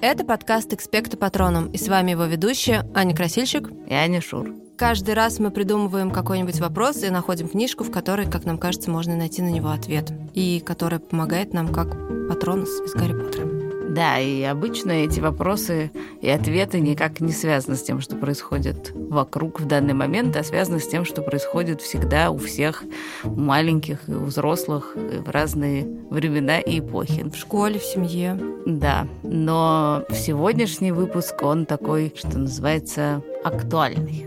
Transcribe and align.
Это 0.00 0.24
подкаст 0.24 0.72
«Экспекта 0.72 1.16
Патроном», 1.16 1.66
и 1.72 1.76
с 1.76 1.88
вами 1.88 2.12
его 2.12 2.24
ведущая 2.24 2.88
Аня 2.94 3.16
Красильщик 3.16 3.68
и 3.88 3.92
Аня 3.92 4.20
Шур. 4.20 4.54
Каждый 4.76 5.14
раз 5.14 5.40
мы 5.40 5.50
придумываем 5.50 6.12
какой-нибудь 6.12 6.60
вопрос 6.60 7.02
и 7.02 7.10
находим 7.10 7.48
книжку, 7.48 7.82
в 7.82 7.90
которой, 7.90 8.30
как 8.30 8.44
нам 8.44 8.58
кажется, 8.58 8.92
можно 8.92 9.16
найти 9.16 9.42
на 9.42 9.48
него 9.48 9.70
ответ, 9.70 10.12
и 10.34 10.62
которая 10.64 11.00
помогает 11.00 11.52
нам 11.52 11.72
как 11.72 11.96
Патронус 12.28 12.80
из 12.80 12.92
Гарри 12.92 13.12
Поттера. 13.12 13.67
Да, 13.88 14.18
и 14.18 14.42
обычно 14.42 14.90
эти 14.90 15.18
вопросы 15.18 15.90
и 16.20 16.28
ответы 16.28 16.78
никак 16.78 17.20
не 17.20 17.32
связаны 17.32 17.74
с 17.74 17.82
тем, 17.82 18.00
что 18.00 18.16
происходит 18.16 18.92
вокруг 18.94 19.60
в 19.60 19.66
данный 19.66 19.94
момент, 19.94 20.36
а 20.36 20.44
связаны 20.44 20.78
с 20.78 20.86
тем, 20.86 21.06
что 21.06 21.22
происходит 21.22 21.80
всегда 21.80 22.30
у 22.30 22.36
всех, 22.36 22.84
у 23.24 23.30
маленьких 23.30 24.08
и 24.08 24.12
у 24.12 24.24
взрослых 24.24 24.94
в 24.94 25.30
разные 25.30 25.86
времена 26.10 26.60
и 26.60 26.80
эпохи. 26.80 27.22
В 27.22 27.34
школе, 27.34 27.78
в 27.78 27.84
семье. 27.84 28.38
Да, 28.66 29.08
но 29.22 30.04
сегодняшний 30.10 30.92
выпуск, 30.92 31.42
он 31.42 31.64
такой, 31.64 32.12
что 32.14 32.38
называется, 32.38 33.22
актуальный. 33.42 34.26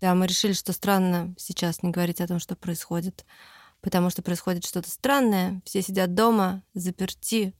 Да, 0.00 0.14
мы 0.14 0.26
решили, 0.26 0.52
что 0.52 0.72
странно 0.72 1.32
сейчас 1.38 1.82
не 1.82 1.90
говорить 1.90 2.20
о 2.20 2.26
том, 2.26 2.40
что 2.40 2.56
происходит 2.56 3.24
потому 3.82 4.08
что 4.08 4.22
происходит 4.22 4.64
что-то 4.64 4.88
странное, 4.88 5.60
все 5.66 5.82
сидят 5.82 6.14
дома, 6.14 6.62
заперти, 6.72 7.54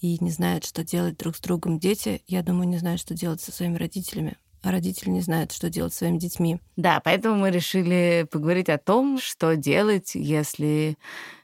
и 0.00 0.16
не 0.20 0.30
знают, 0.30 0.64
что 0.64 0.82
делать 0.82 1.18
друг 1.18 1.36
с 1.36 1.40
другом. 1.40 1.78
Дети, 1.78 2.22
я 2.26 2.42
думаю, 2.42 2.66
не 2.66 2.78
знают, 2.78 3.00
что 3.00 3.14
делать 3.14 3.40
со 3.40 3.52
своими 3.52 3.76
родителями 3.76 4.36
а 4.62 4.70
родители 4.70 5.10
не 5.10 5.20
знают, 5.20 5.52
что 5.52 5.70
делать 5.70 5.92
со 5.92 6.00
своими 6.00 6.18
детьми. 6.18 6.60
Да, 6.76 7.00
поэтому 7.00 7.36
мы 7.36 7.50
решили 7.50 8.26
поговорить 8.30 8.68
о 8.68 8.78
том, 8.78 9.18
что 9.18 9.56
делать, 9.56 10.14
если 10.14 10.98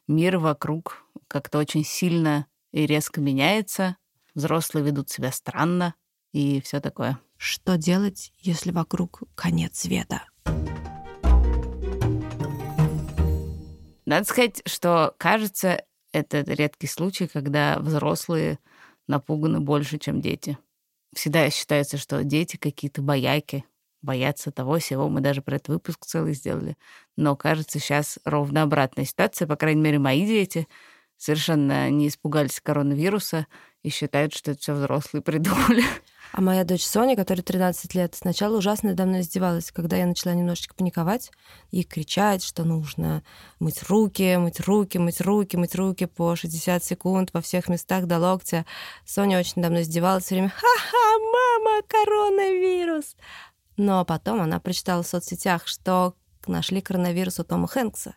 мир 0.07 0.39
вокруг 0.39 1.05
как-то 1.29 1.59
очень 1.59 1.85
сильно 1.85 2.47
и 2.73 2.87
резко 2.87 3.21
меняется, 3.21 3.97
взрослые 4.35 4.85
ведут 4.85 5.11
себя 5.11 5.33
странно 5.33 5.95
и 6.33 6.61
все 6.61 6.81
такое. 6.81 7.19
Что 7.39 7.77
делать, 7.77 8.33
если 8.41 8.71
вокруг 8.71 9.23
конец 9.35 9.81
света? 9.81 10.23
Надо 14.07 14.25
сказать, 14.25 14.63
что, 14.67 15.15
кажется, 15.19 15.85
это 16.13 16.41
редкий 16.43 16.87
случай, 16.87 17.27
когда 17.27 17.79
взрослые 17.81 18.59
напуганы 19.09 19.61
больше, 19.61 19.99
чем 19.99 20.21
дети. 20.21 20.59
Всегда 21.15 21.51
считается, 21.51 21.99
что 21.99 22.23
дети 22.25 22.57
какие-то 22.57 23.03
бояки, 23.03 23.65
боятся 24.03 24.53
того 24.53 24.79
всего. 24.79 25.09
Мы 25.09 25.21
даже 25.21 25.43
про 25.43 25.57
этот 25.57 25.69
выпуск 25.69 26.07
целый 26.07 26.35
сделали. 26.35 26.77
Но, 27.17 27.37
кажется, 27.37 27.79
сейчас 27.81 28.19
ровно 28.25 28.63
обратная 28.63 29.05
ситуация. 29.05 29.49
По 29.49 29.57
крайней 29.57 29.81
мере, 29.83 29.99
мои 29.99 30.25
дети 30.25 30.69
совершенно 31.17 31.91
не 31.91 32.09
испугались 32.09 32.61
коронавируса 32.61 33.47
и 33.83 33.89
считают, 33.89 34.35
что 34.35 34.53
это 34.53 34.61
все 34.61 34.75
взрослые 34.75 35.23
придумали. 35.23 35.83
А 36.37 36.43
моя 36.43 36.65
дочь 36.65 36.85
Соня, 36.85 37.17
которой 37.17 37.41
13 37.41 37.95
лет, 37.95 38.15
сначала 38.15 38.59
ужасно 38.59 38.91
надо 38.91 39.07
мной 39.07 39.23
издевалась, 39.23 39.73
когда 39.73 39.97
я 39.97 40.05
начала 40.05 40.35
немножечко 40.35 40.75
паниковать 40.75 41.31
и 41.71 41.83
кричать, 41.83 42.45
что 42.45 42.65
нужно 42.65 43.23
мыть 43.59 43.83
руки, 43.85 44.37
мыть 44.37 44.61
руки, 44.61 44.99
мыть 44.99 45.23
руки, 45.23 45.57
мыть 45.57 45.75
руки 45.75 46.05
по 46.05 46.37
60 46.37 46.85
секунд 46.85 47.31
во 47.33 47.41
всех 47.41 47.71
местах 47.71 48.05
до 48.05 48.19
локтя. 48.19 48.67
Соня 49.07 49.39
очень 49.39 49.67
мной 49.67 49.81
издевалась 49.81 50.25
все 50.25 50.35
время. 50.35 50.51
«Ха-ха, 50.51 51.19
мама, 51.33 51.83
коронавирус!» 51.89 53.17
Но 53.79 54.05
потом 54.05 54.43
она 54.43 54.61
прочитала 54.61 55.03
в 55.03 55.07
соцсетях, 55.07 55.67
что 55.67 56.13
нашли 56.47 56.83
коронавирус 56.83 57.41
у 57.41 57.45
Тома 57.45 57.67
Хэнкса 57.67 58.15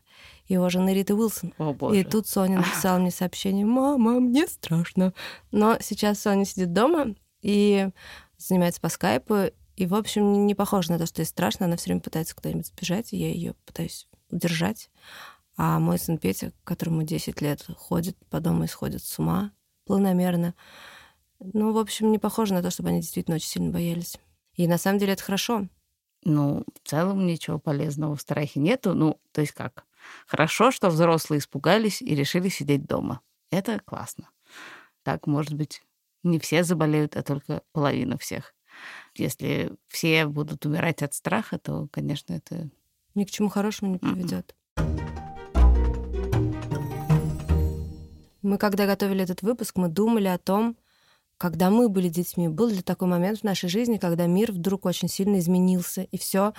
его 0.50 0.68
жены 0.70 0.94
Риты 0.94 1.14
Уилсон. 1.14 1.54
О, 1.58 1.74
боже. 1.74 2.02
И 2.02 2.04
тут 2.04 2.28
Соня 2.28 2.58
написала 2.58 2.98
мне 2.98 3.12
сообщение, 3.12 3.66
«Мама, 3.66 4.20
мне 4.20 4.48
страшно». 4.48 5.14
Но 5.52 5.78
сейчас 5.80 6.20
Соня 6.20 6.44
сидит 6.44 6.74
дома, 6.74 7.14
и 7.42 7.90
занимается 8.38 8.82
по 8.82 8.90
скайпу. 8.90 9.52
И, 9.76 9.86
в 9.86 9.96
общем, 9.96 10.46
не 10.46 10.56
похоже 10.56 10.92
на 10.92 11.00
то, 11.00 11.06
что 11.06 11.22
ей 11.22 11.26
страшно. 11.26 11.66
Она 11.66 11.78
все 11.78 11.86
время 11.86 12.02
пытается 12.02 12.36
куда-нибудь 12.36 12.68
сбежать, 12.68 13.14
и 13.14 13.18
я 13.18 13.30
ее 13.30 13.54
пытаюсь 13.66 14.08
удержать. 14.30 14.90
А 15.58 15.80
мой 15.80 16.00
сын 16.00 16.18
Петя, 16.18 16.54
которому 16.64 17.04
10 17.04 17.42
лет, 17.42 17.66
ходит 17.78 18.18
по 18.30 18.40
дому 18.40 18.64
и 18.64 18.68
сходит 18.68 19.04
с 19.04 19.20
ума 19.20 19.52
планомерно. 19.86 20.56
Ну, 21.40 21.74
в 21.74 21.78
общем, 21.78 22.12
не 22.12 22.20
похоже 22.20 22.54
на 22.54 22.62
то, 22.62 22.70
чтобы 22.70 22.90
они 22.90 23.02
действительно 23.02 23.36
очень 23.36 23.48
сильно 23.50 23.72
боялись. 23.72 24.18
И 24.56 24.68
на 24.68 24.78
самом 24.78 25.00
деле 25.00 25.14
это 25.14 25.24
хорошо. 25.24 25.68
Ну, 26.24 26.66
в 26.84 26.90
целом 26.90 27.26
ничего 27.26 27.60
полезного 27.60 28.16
в 28.16 28.22
страхе 28.22 28.60
нету. 28.60 28.94
Ну, 28.94 29.20
то 29.32 29.42
есть 29.42 29.54
как? 29.54 29.86
Хорошо, 30.28 30.72
что 30.72 30.90
взрослые 30.90 31.40
испугались 31.40 32.02
и 32.02 32.14
решили 32.14 32.50
сидеть 32.50 32.86
дома. 32.86 33.22
Это 33.52 33.80
классно. 33.80 34.30
Так, 35.04 35.28
может 35.28 35.54
быть, 35.54 35.82
не 36.24 36.40
все 36.40 36.64
заболеют, 36.64 37.16
а 37.16 37.24
только 37.24 37.62
половина 37.72 38.18
всех. 38.18 38.54
Если 39.16 39.72
все 39.88 40.26
будут 40.28 40.66
умирать 40.66 41.02
от 41.02 41.14
страха, 41.14 41.58
то, 41.58 41.88
конечно, 41.92 42.34
это... 42.34 42.70
Ни 43.16 43.24
к 43.26 43.32
чему 43.32 43.50
хорошему 43.50 43.94
не 43.94 43.98
приведет. 43.98 44.56
Мы, 48.42 48.58
когда 48.58 48.86
готовили 48.86 49.24
этот 49.24 49.42
выпуск, 49.42 49.76
мы 49.76 49.90
думали 49.90 50.28
о 50.28 50.38
том, 50.38 50.78
когда 51.38 51.70
мы 51.70 51.90
были 51.90 52.10
детьми, 52.10 52.48
был 52.48 52.68
ли 52.68 52.82
такой 52.82 53.08
момент 53.08 53.40
в 53.40 53.44
нашей 53.44 53.70
жизни, 53.70 53.98
когда 53.98 54.28
мир 54.28 54.52
вдруг 54.52 54.86
очень 54.86 55.08
сильно 55.08 55.40
изменился, 55.40 56.04
и 56.04 56.18
все, 56.18 56.54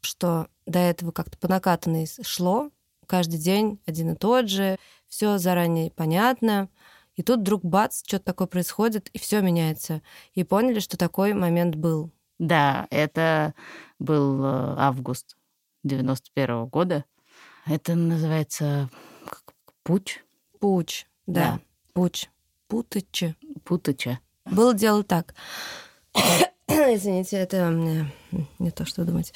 что 0.00 0.48
до 0.66 0.78
этого 0.78 1.12
как-то 1.12 1.38
по 1.38 1.48
накатанной 1.48 2.08
шло, 2.22 2.70
каждый 3.06 3.38
день 3.38 3.80
один 3.86 4.12
и 4.12 4.16
тот 4.16 4.48
же, 4.48 4.76
все 5.08 5.38
заранее 5.38 5.90
понятно, 5.90 6.68
и 7.16 7.22
тут 7.22 7.40
вдруг 7.40 7.64
бац, 7.64 8.02
что-то 8.04 8.24
такое 8.24 8.46
происходит, 8.46 9.08
и 9.10 9.18
все 9.18 9.40
меняется. 9.40 10.02
И 10.34 10.42
поняли, 10.44 10.80
что 10.80 10.96
такой 10.96 11.32
момент 11.32 11.76
был. 11.76 12.10
Да, 12.38 12.88
это 12.90 13.54
был 13.98 14.44
э, 14.44 14.74
август 14.78 15.36
91 15.84 16.50
-го 16.50 16.68
года. 16.68 17.04
Это 17.66 17.94
называется 17.94 18.90
пуч. 19.84 20.20
Пуч, 20.58 21.06
да. 21.26 21.40
да. 21.40 21.60
Пуч. 21.92 22.28
Путыча. 22.66 23.36
Путыча. 23.64 24.18
Было 24.44 24.74
дело 24.74 25.04
так. 25.04 25.34
Извините, 26.68 27.36
это 27.36 27.70
мне 27.70 28.12
не 28.58 28.70
то, 28.70 28.84
что 28.84 29.04
думать. 29.04 29.32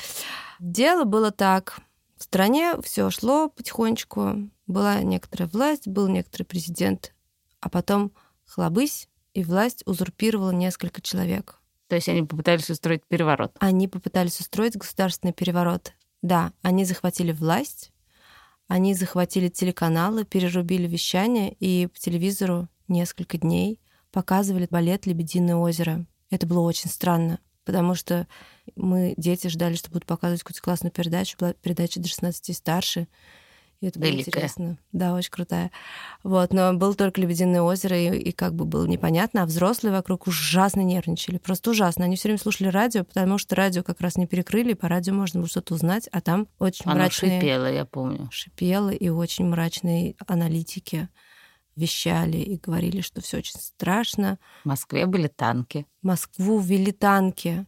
Дело 0.59 1.05
было 1.05 1.31
так. 1.31 1.79
В 2.17 2.25
стране 2.25 2.75
все 2.83 3.11
шло 3.11 3.49
потихонечку. 3.49 4.51
Была 4.67 5.01
некоторая 5.03 5.49
власть, 5.49 5.87
был 5.87 6.09
некоторый 6.09 6.43
президент 6.43 7.15
а 7.61 7.69
потом 7.69 8.13
хлобысь, 8.45 9.09
и 9.35 9.45
власть 9.45 9.83
узурпировала 9.87 10.51
несколько 10.51 11.01
человек. 11.01 11.61
То 11.89 11.97
есть 11.97 12.09
они 12.09 12.23
попытались 12.23 12.71
устроить 12.71 13.05
переворот? 13.07 13.57
Они 13.61 13.89
попытались 13.89 14.41
устроить 14.41 14.77
государственный 14.77 15.33
переворот. 15.33 15.93
Да, 16.23 16.53
они 16.63 16.85
захватили 16.85 17.33
власть, 17.33 17.93
они 18.67 18.95
захватили 18.95 19.49
телеканалы, 19.49 20.25
перерубили 20.25 20.87
вещание, 20.87 21.53
и 21.59 21.87
по 21.87 21.99
телевизору 21.99 22.69
несколько 22.89 23.39
дней 23.39 23.81
показывали 24.11 24.67
балет 24.71 25.07
«Лебединое 25.07 25.57
озеро». 25.57 26.07
Это 26.31 26.47
было 26.47 26.61
очень 26.61 26.91
странно, 26.91 27.39
потому 27.65 27.95
что 27.95 28.27
мы, 28.77 29.15
дети, 29.17 29.49
ждали, 29.49 29.75
что 29.75 29.91
будут 29.91 30.05
показывать 30.05 30.43
какую-то 30.43 30.63
классную 30.63 30.93
передачу, 30.93 31.37
была 31.39 31.55
передача 31.55 32.01
до 32.01 32.09
16 32.09 32.51
и 32.51 32.53
старше, 32.53 33.09
и 33.81 33.87
это 33.87 34.01
было 34.01 34.09
Великая. 34.09 34.31
интересно. 34.31 34.79
Да, 34.93 35.15
очень 35.15 35.31
крутая. 35.31 35.71
Вот, 36.25 36.53
но 36.53 36.73
было 36.75 36.95
только 36.95 37.21
Лебединое 37.21 37.63
озеро, 37.63 37.97
и, 37.97 38.19
и 38.19 38.33
как 38.33 38.55
бы 38.55 38.65
было 38.65 38.87
непонятно, 38.87 39.43
а 39.43 39.47
взрослые 39.47 39.93
вокруг 39.93 40.27
ужасно 40.27 40.81
нервничали. 40.81 41.39
Просто 41.39 41.71
ужасно. 41.71 42.05
Они 42.05 42.17
все 42.17 42.29
время 42.29 42.41
слушали 42.41 42.69
радио, 42.69 43.05
потому 43.05 43.39
что 43.39 43.55
радио 43.55 43.85
как 43.85 44.01
раз 44.01 44.17
не 44.17 44.27
перекрыли, 44.27 44.73
и 44.73 44.75
по 44.75 44.89
радио 44.89 45.15
можно 45.15 45.41
было 45.41 45.49
что-то 45.49 45.75
узнать, 45.75 46.09
а 46.11 46.21
там 46.21 46.49
очень 46.59 46.87
Оно 46.87 46.97
мрачные... 46.97 47.41
шипело, 47.41 47.73
я 47.73 47.85
помню. 47.85 48.29
Шипело, 48.33 48.91
и 48.91 49.09
очень 49.11 49.47
мрачные 49.47 50.17
аналитики 50.27 51.09
вещали 51.77 52.39
и 52.39 52.57
говорили, 52.57 53.01
что 53.01 53.21
все 53.21 53.39
очень 53.39 53.61
страшно. 53.61 54.41
В 54.65 54.67
Москве 54.67 55.07
были 55.07 55.29
танки. 55.29 55.87
Москву 56.03 56.59
ввели 56.59 56.91
танки. 56.91 57.65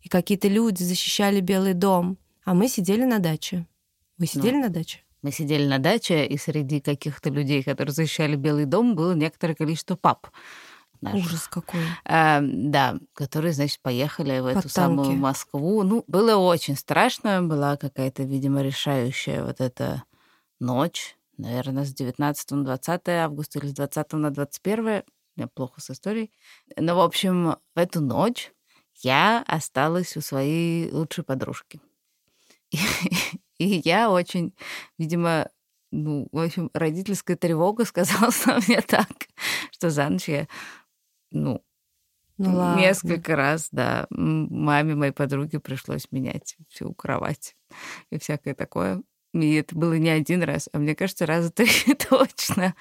И 0.00 0.08
какие-то 0.08 0.48
люди 0.48 0.82
защищали 0.82 1.40
Белый 1.40 1.74
дом. 1.74 2.18
А 2.44 2.54
мы 2.54 2.68
сидели 2.68 3.04
на 3.04 3.20
даче. 3.20 3.66
Вы 4.18 4.26
сидели 4.26 4.56
ну, 4.56 4.62
на 4.62 4.68
даче? 4.68 5.05
Мы 5.26 5.32
сидели 5.32 5.66
на 5.66 5.80
даче, 5.80 6.24
и 6.24 6.38
среди 6.38 6.80
каких-то 6.80 7.30
людей, 7.30 7.64
которые 7.64 7.92
защищали 7.92 8.36
Белый 8.36 8.64
дом, 8.64 8.94
было 8.94 9.12
некоторое 9.12 9.56
количество 9.56 9.96
пап. 9.96 10.28
Наших. 11.00 11.26
Ужас 11.26 11.48
какой. 11.48 11.80
А, 12.04 12.38
да, 12.40 12.94
которые, 13.12 13.52
значит, 13.52 13.80
поехали 13.80 14.38
в 14.38 14.44
Под 14.44 14.50
эту 14.52 14.72
танки. 14.72 14.72
самую 14.72 15.16
Москву. 15.16 15.82
Ну, 15.82 16.04
было 16.06 16.36
очень 16.36 16.76
страшно. 16.76 17.42
Была 17.42 17.76
какая-то, 17.76 18.22
видимо, 18.22 18.62
решающая 18.62 19.42
вот 19.42 19.60
эта 19.60 20.04
ночь. 20.60 21.16
Наверное, 21.38 21.84
с 21.84 21.92
19 21.92 22.52
на 22.52 22.64
20 22.64 23.08
августа 23.08 23.58
или 23.58 23.66
с 23.66 23.72
20 23.72 24.12
на 24.12 24.30
21. 24.30 24.78
У 24.78 24.84
меня 24.84 25.48
плохо 25.52 25.80
с 25.80 25.90
историей. 25.90 26.30
Но, 26.76 26.94
в 26.94 27.00
общем, 27.00 27.56
в 27.74 27.78
эту 27.78 28.00
ночь 28.00 28.52
я 29.02 29.42
осталась 29.48 30.16
у 30.16 30.20
своей 30.20 30.88
лучшей 30.92 31.24
подружки. 31.24 31.80
И 32.70 32.78
я 33.64 34.10
очень, 34.10 34.54
видимо, 34.98 35.48
ну, 35.92 36.28
в 36.32 36.38
общем, 36.38 36.70
родительская 36.74 37.36
тревога 37.36 37.84
сказала 37.86 38.30
на 38.46 38.58
мне 38.66 38.80
так, 38.82 39.08
что 39.72 39.90
за 39.90 40.08
ночь 40.08 40.28
я, 40.28 40.48
ну, 41.32 41.62
Ну 42.38 42.54
ладно. 42.54 42.76
несколько 42.76 43.36
раз, 43.36 43.68
да, 43.72 44.06
маме 44.10 44.94
моей 44.94 45.12
подруги 45.12 45.58
пришлось 45.58 46.08
менять 46.12 46.56
всю 46.68 46.92
кровать 46.94 47.56
и 48.10 48.18
всякое 48.18 48.54
такое. 48.54 49.02
И 49.34 49.54
это 49.56 49.76
было 49.76 49.94
не 49.94 50.10
один 50.10 50.42
раз, 50.42 50.68
а 50.72 50.78
мне 50.78 50.94
кажется, 50.96 51.26
раза 51.26 51.50
три 51.52 51.68
точно. 52.10 52.74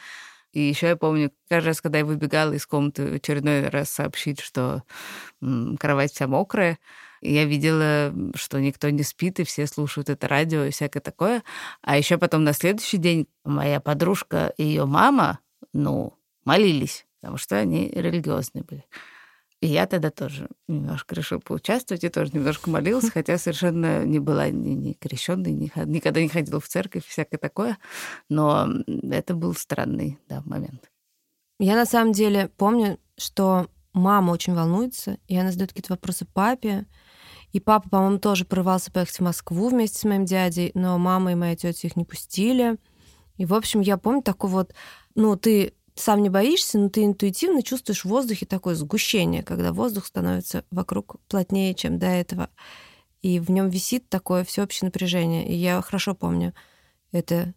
И 0.54 0.62
еще 0.62 0.88
я 0.89 0.95
помню, 0.98 1.31
каждый 1.50 1.68
раз, 1.69 1.81
когда 1.81 2.00
я 2.00 2.06
выбегала 2.06 2.54
из 2.54 2.66
комнаты 2.68 3.16
очередной 3.16 3.69
раз 3.69 3.89
сообщить, 3.92 4.42
что 4.42 4.83
кровать 5.80 6.13
вся 6.13 6.28
мокрая, 6.28 6.74
и 6.74 6.78
я 7.21 7.45
видела, 7.45 8.13
что 8.35 8.59
никто 8.59 8.89
не 8.89 9.03
спит, 9.03 9.39
и 9.39 9.44
все 9.44 9.67
слушают 9.67 10.09
это 10.09 10.27
радио 10.27 10.63
и 10.63 10.71
всякое 10.71 11.00
такое. 11.00 11.44
А 11.81 11.97
еще 11.97 12.17
потом 12.17 12.44
на 12.44 12.53
следующий 12.53 12.97
день 12.97 13.27
моя 13.44 13.79
подружка 13.79 14.53
и 14.57 14.63
ее 14.63 14.85
мама, 14.85 15.39
ну, 15.73 16.13
молились, 16.44 17.06
потому 17.21 17.38
что 17.38 17.57
они 17.57 17.89
религиозные 17.89 18.63
были. 18.63 18.85
И 19.62 19.67
я 19.67 19.88
тогда 19.88 20.12
тоже 20.12 20.47
немножко 20.67 21.15
решила 21.15 21.39
поучаствовать 21.39 22.03
и 22.03 22.09
тоже 22.09 22.31
немножко 22.33 22.69
молилась, 22.69 23.09
хотя 23.09 23.38
совершенно 23.38 24.06
не 24.06 24.19
была 24.19 24.50
ни, 24.50 24.69
ни 24.69 24.94
крещенной, 24.94 25.53
ни, 25.53 25.71
никогда 25.85 26.21
не 26.21 26.29
ходила 26.29 26.59
в 26.59 26.68
церковь, 26.68 27.06
всякое 27.06 27.38
такое. 27.38 27.77
Но 28.29 28.68
это 28.85 29.33
был 29.33 29.56
странный 29.56 30.19
да, 30.27 30.44
момент. 30.45 30.91
Я 31.57 31.75
на 31.75 31.85
самом 31.85 32.11
деле 32.11 32.51
помню, 32.57 33.00
что 33.18 33.69
мама 33.94 34.31
очень 34.31 34.53
волнуется, 34.53 35.18
и 35.27 35.38
она 35.38 35.51
задает 35.51 35.71
какие-то 35.71 35.94
вопросы 35.94 36.25
папе. 36.25 36.85
И 37.56 37.62
папа, 37.62 37.88
по-моему, 37.88 38.19
тоже 38.19 38.44
порывался 38.44 38.92
поехать 38.92 39.16
в 39.16 39.22
Москву 39.22 39.69
вместе 39.69 39.98
с 39.98 40.04
моим 40.04 40.25
дядей, 40.25 40.72
но 40.74 40.98
мама 40.98 41.31
и 41.31 41.36
моя 41.36 41.56
тетя 41.56 41.88
их 41.88 41.96
не 41.96 42.04
пустили. 42.04 42.75
И, 43.38 43.46
в 43.46 43.54
общем, 43.54 43.80
я 43.80 43.96
помню 43.96 44.22
такой 44.22 44.50
вот, 44.50 44.74
ну, 45.16 45.38
ты 45.38 45.74
сам 45.96 46.22
не 46.22 46.30
боишься, 46.30 46.78
но 46.78 46.90
ты 46.90 47.06
интуитивно 47.06 47.63
чувствуешь 47.63 48.04
в 48.04 48.10
воздухе 48.10 48.46
такое 48.46 48.75
сгущение, 48.75 49.42
когда 49.42 49.72
воздух 49.72 50.06
становится 50.06 50.66
вокруг 50.69 51.16
плотнее, 51.30 51.74
чем 51.75 51.98
до 51.98 52.07
этого. 52.07 52.50
И 53.22 53.40
в 53.40 53.50
нем 53.52 53.69
висит 53.69 54.10
такое 54.10 54.44
всеобщее 54.44 54.88
напряжение. 54.88 55.48
И 55.48 55.56
я 55.56 55.81
хорошо 55.81 56.13
помню 56.13 56.54
это 57.13 57.54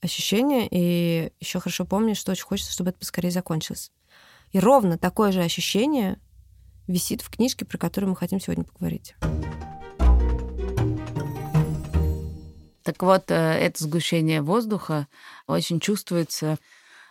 ощущение, 0.00 0.66
и 0.70 1.30
еще 1.40 1.60
хорошо 1.60 1.84
помню, 1.84 2.14
что 2.14 2.32
очень 2.32 2.44
хочется, 2.44 2.72
чтобы 2.72 2.88
это 2.88 3.00
поскорее 3.00 3.30
закончилось. 3.30 3.92
И 4.52 4.58
ровно 4.58 4.96
такое 4.96 5.30
же 5.30 5.42
ощущение 5.42 6.18
висит 6.86 7.22
в 7.22 7.30
книжке, 7.30 7.64
про 7.64 7.78
которую 7.78 8.10
мы 8.10 8.16
хотим 8.16 8.40
сегодня 8.40 8.64
поговорить. 8.64 9.14
Так 12.82 13.02
вот, 13.02 13.30
э, 13.30 13.34
это 13.34 13.82
сгущение 13.82 14.42
воздуха 14.42 15.06
очень 15.46 15.80
чувствуется 15.80 16.58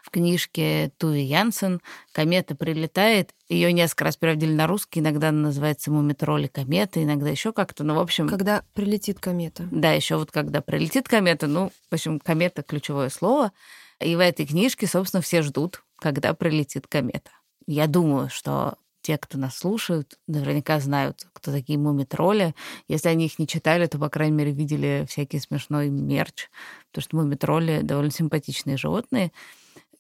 в 0.03 0.09
книжке 0.09 0.91
Туви 0.97 1.21
Янсен 1.21 1.79
«Комета 2.11 2.55
прилетает». 2.55 3.33
Ее 3.49 3.71
несколько 3.71 4.05
раз 4.05 4.17
переводили 4.17 4.53
на 4.53 4.67
русский, 4.67 4.99
иногда 4.99 5.29
она 5.29 5.43
называется 5.43 5.91
«Мумитроли 5.91 6.47
комета», 6.47 7.03
иногда 7.03 7.29
еще 7.29 7.53
как-то, 7.53 7.83
ну, 7.83 7.95
в 7.95 7.99
общем... 7.99 8.27
Когда 8.27 8.63
прилетит 8.73 9.19
комета. 9.19 9.67
Да, 9.71 9.91
еще 9.91 10.17
вот 10.17 10.31
когда 10.31 10.61
прилетит 10.61 11.07
комета, 11.07 11.47
ну, 11.47 11.71
в 11.89 11.93
общем, 11.93 12.19
комета— 12.19 12.63
ключевое 12.67 13.09
слово. 13.09 13.51
И 13.99 14.15
в 14.15 14.19
этой 14.19 14.47
книжке, 14.47 14.87
собственно, 14.87 15.21
все 15.21 15.43
ждут, 15.43 15.83
когда 15.97 16.33
прилетит 16.33 16.87
комета. 16.87 17.31
Я 17.67 17.85
думаю, 17.85 18.29
что 18.29 18.77
те, 19.01 19.17
кто 19.17 19.37
нас 19.37 19.57
слушают, 19.57 20.17
наверняка 20.27 20.79
знают, 20.79 21.27
кто 21.33 21.51
такие 21.51 21.77
мумитроли. 21.79 22.53
Если 22.87 23.09
они 23.09 23.25
их 23.25 23.39
не 23.39 23.47
читали, 23.47 23.85
то, 23.87 23.97
по 23.97 24.09
крайней 24.09 24.35
мере, 24.35 24.51
видели 24.51 25.05
всякий 25.09 25.39
смешной 25.39 25.89
мерч, 25.89 26.49
потому 26.91 27.03
что 27.03 27.15
мумитроли 27.17 27.81
довольно 27.81 28.11
симпатичные 28.11 28.77
животные. 28.77 29.31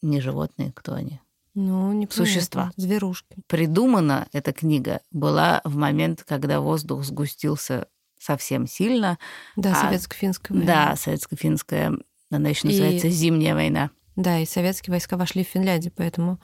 Не 0.01 0.21
животные, 0.21 0.71
кто 0.75 0.93
они? 0.93 1.19
Ну, 1.53 1.91
не 1.93 2.07
Существа. 2.09 2.71
Зверушки. 2.77 3.35
Придумана 3.47 4.27
эта 4.31 4.53
книга 4.53 5.01
была 5.11 5.61
в 5.65 5.75
момент, 5.75 6.23
когда 6.25 6.61
воздух 6.61 7.03
сгустился 7.03 7.87
совсем 8.19 8.67
сильно. 8.67 9.17
Да, 9.57 9.73
А, 9.73 9.87
советско-финская 9.87 10.53
война. 10.55 10.65
Да, 10.65 10.95
советско-финская, 10.95 11.97
она 12.29 12.49
еще 12.49 12.67
И- 12.67 12.71
называется 12.71 13.09
«Зимняя 13.09 13.53
война». 13.55 13.89
Да, 14.15 14.39
и 14.39 14.45
советские 14.45 14.91
войска 14.91 15.17
вошли 15.17 15.43
в 15.43 15.47
Финляндию, 15.47 15.91
поэтому 15.95 16.39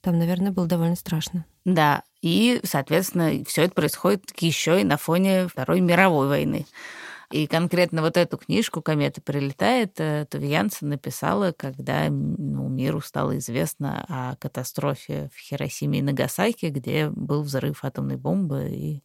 там, 0.00 0.18
наверное, 0.18 0.50
было 0.50 0.66
довольно 0.66 0.96
страшно. 0.96 1.44
Да, 1.64 2.02
и, 2.22 2.60
соответственно, 2.64 3.44
все 3.44 3.62
это 3.62 3.74
происходит 3.74 4.32
еще 4.40 4.80
и 4.80 4.84
на 4.84 4.96
фоне 4.96 5.48
Второй 5.48 5.80
мировой 5.80 6.28
войны. 6.28 6.66
И 7.32 7.46
конкретно 7.46 8.02
вот 8.02 8.18
эту 8.18 8.36
книжку 8.36 8.82
«Комета 8.82 9.22
прилетает» 9.22 9.98
э, 9.98 10.26
Туви 10.30 10.48
Янсен 10.48 10.90
написала, 10.90 11.52
когда 11.52 12.10
ну, 12.10 12.68
миру 12.68 13.00
стало 13.00 13.38
известно 13.38 14.04
о 14.06 14.36
катастрофе 14.36 15.30
в 15.34 15.38
Хиросиме 15.38 16.00
и 16.00 16.02
Нагасаки, 16.02 16.66
где 16.66 17.08
был 17.08 17.42
взрыв 17.42 17.84
атомной 17.84 18.16
бомбы. 18.16 18.68
И, 18.70 19.02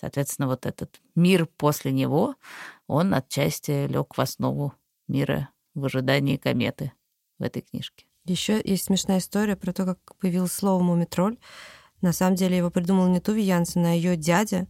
соответственно, 0.00 0.48
вот 0.48 0.64
этот 0.64 0.98
мир 1.14 1.46
после 1.58 1.92
него, 1.92 2.36
он 2.86 3.12
отчасти 3.12 3.86
лег 3.86 4.16
в 4.16 4.20
основу 4.20 4.72
мира 5.06 5.50
в 5.74 5.84
ожидании 5.84 6.38
кометы 6.38 6.92
в 7.38 7.42
этой 7.42 7.60
книжке. 7.60 8.06
Еще 8.24 8.62
есть 8.64 8.84
смешная 8.84 9.18
история 9.18 9.56
про 9.56 9.74
то, 9.74 9.84
как 9.84 10.16
появилось 10.16 10.52
слово 10.52 10.82
«мумитроль». 10.82 11.36
На 12.00 12.12
самом 12.12 12.36
деле 12.36 12.56
его 12.56 12.70
придумал 12.70 13.08
не 13.08 13.20
Туви 13.20 13.42
Янсен, 13.42 13.84
а 13.86 13.92
ее 13.92 14.16
дядя, 14.16 14.66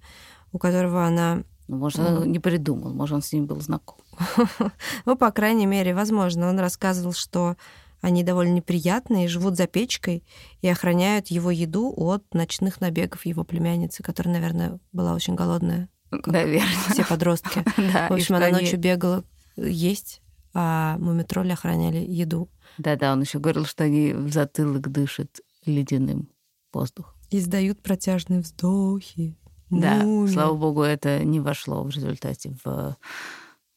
у 0.53 0.59
которого 0.59 1.05
она 1.07 1.43
Ну, 1.69 1.77
Может, 1.77 2.01
он 2.01 2.33
не 2.33 2.39
придумал, 2.39 2.95
может, 2.95 3.15
он 3.17 3.23
с 3.23 3.33
ним 3.33 3.47
был 3.47 3.61
знаком. 3.61 3.97
Ну, 5.05 5.17
по 5.17 5.31
крайней 5.31 5.67
мере, 5.67 5.95
возможно. 5.95 6.49
Он 6.49 6.59
рассказывал, 6.59 7.13
что 7.13 7.57
они 8.01 8.23
довольно 8.23 8.55
неприятные, 8.55 9.29
живут 9.29 9.57
за 9.57 9.67
печкой 9.67 10.25
и 10.63 10.69
охраняют 10.69 11.29
его 11.29 11.51
еду 11.51 11.93
от 11.97 12.23
ночных 12.33 12.81
набегов 12.81 13.27
его 13.27 13.45
племянницы, 13.45 14.03
которая, 14.03 14.35
наверное, 14.35 14.79
была 14.93 15.15
очень 15.15 15.35
голодная, 15.35 15.89
Наверное. 16.11 16.65
все 16.93 17.05
подростки. 17.05 17.65
Да, 17.93 18.09
В 18.09 18.13
общем, 18.13 18.37
она 18.37 18.47
они- 18.47 18.61
ночью 18.61 18.79
бегала 18.79 19.25
есть, 19.57 20.23
а 20.55 20.97
мумитроли 20.99 21.51
охраняли 21.53 21.99
еду. 21.99 22.49
Да-да, 22.79 23.13
он 23.13 23.21
еще 23.23 23.39
говорил, 23.41 23.67
что 23.67 23.85
они 23.85 24.13
в 24.13 24.33
затылок 24.33 24.91
дышат 24.91 25.41
ледяным 25.67 26.29
воздухом. 26.73 27.15
Издают 27.31 27.83
протяжные 27.83 28.41
вздохи. 28.41 29.37
Да, 29.71 30.03
Муми. 30.03 30.29
слава 30.33 30.57
богу, 30.57 30.83
это 30.83 31.25
не 31.25 31.41
вошло 31.41 31.83
в 31.83 31.91
результате 31.91 32.55
в, 32.65 32.97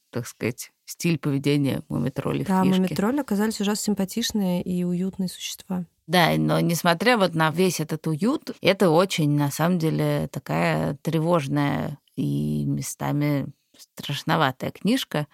так 0.10 0.26
сказать, 0.26 0.72
стиль 0.86 1.18
поведения 1.18 1.84
мумитролей 1.90 2.46
Да, 2.46 2.64
мумитроли 2.64 3.20
оказались 3.20 3.60
ужасно 3.60 3.84
симпатичные 3.84 4.62
и 4.62 4.84
уютные 4.84 5.28
существа. 5.28 5.86
Да, 6.08 6.32
но 6.38 6.60
несмотря 6.60 7.18
вот 7.18 7.36
на 7.36 7.52
весь 7.52 7.80
этот 7.80 8.08
уют, 8.08 8.52
это 8.62 8.90
очень, 8.90 9.32
на 9.32 9.52
самом 9.52 9.80
деле, 9.80 10.28
такая 10.32 10.98
тревожная 11.02 12.00
и 12.16 12.66
местами 12.66 13.48
страшноватая 13.78 14.72
книжка. 14.72 15.28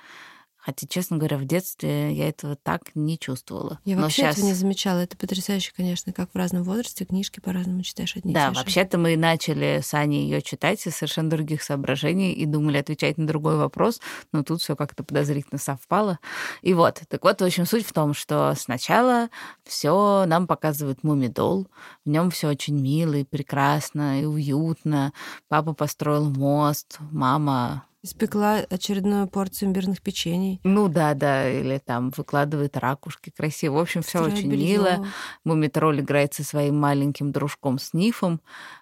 Хотя, 0.68 0.86
честно 0.86 1.16
говоря, 1.16 1.38
в 1.38 1.46
детстве 1.46 2.12
я 2.14 2.28
этого 2.28 2.58
так 2.58 2.94
не 2.94 3.18
чувствовала. 3.18 3.80
Я 3.86 3.96
Но 3.96 4.02
вообще 4.02 4.24
щас- 4.24 4.36
этого 4.36 4.48
не 4.48 4.54
замечала. 4.54 5.00
Это 5.00 5.16
потрясающе, 5.16 5.72
конечно, 5.74 6.12
как 6.12 6.30
в 6.34 6.36
разном 6.36 6.64
возрасте 6.64 7.06
книжки 7.06 7.40
по-разному 7.40 7.84
читаешь 7.84 8.18
одни 8.18 8.34
Да, 8.34 8.52
вообще-то 8.52 8.98
мы 8.98 9.16
начали 9.16 9.80
с 9.82 9.94
Аней 9.94 10.24
ее 10.24 10.42
читать 10.42 10.86
из 10.86 10.98
совершенно 10.98 11.30
других 11.30 11.64
соображений 11.64 12.34
и 12.34 12.46
думали 12.46 12.80
отвечать 12.80 13.18
на 13.18 13.26
другой 13.26 13.56
вопрос, 13.56 14.02
но 14.34 14.44
тут 14.44 14.60
все 14.62 14.76
как-то 14.76 15.06
подозрительно 15.06 15.58
совпало. 15.58 16.20
И 16.62 16.74
вот, 16.74 17.02
так 17.08 17.24
вот, 17.24 17.40
в 17.40 17.46
общем, 17.46 17.66
суть 17.66 17.88
в 17.88 17.94
том, 17.94 18.14
что 18.14 18.54
сначала 18.58 19.30
все 19.64 20.26
нам 20.26 20.48
показывает 20.48 21.02
мумидол, 21.02 21.68
в 22.04 22.10
нем 22.10 22.30
все 22.30 22.50
очень 22.50 22.78
мило 22.78 23.14
и 23.14 23.24
прекрасно 23.24 24.22
и 24.22 24.26
уютно. 24.26 25.14
Папа 25.48 25.72
построил 25.72 26.26
мост, 26.30 26.98
мама 27.00 27.86
Испекла 28.04 28.58
очередную 28.70 29.28
порцию 29.28 29.70
имбирных 29.70 30.02
печений. 30.02 30.62
ну 30.64 30.88
да, 30.88 31.14
да, 31.14 31.50
или 31.50 31.80
там 31.80 32.12
выкладывает 32.16 32.78
ракушки 32.78 33.32
красиво. 33.36 33.76
В 33.76 33.80
общем, 33.80 34.02
все 34.02 34.20
стирает 34.20 34.34
очень 34.34 34.52
бельё. 34.52 34.66
мило. 34.66 35.08
Мумитроль 35.44 36.02
играет 36.02 36.34
со 36.34 36.44
своим 36.44 36.80
маленьким 36.80 37.32
дружком 37.32 37.80
Снифом. 37.80 38.40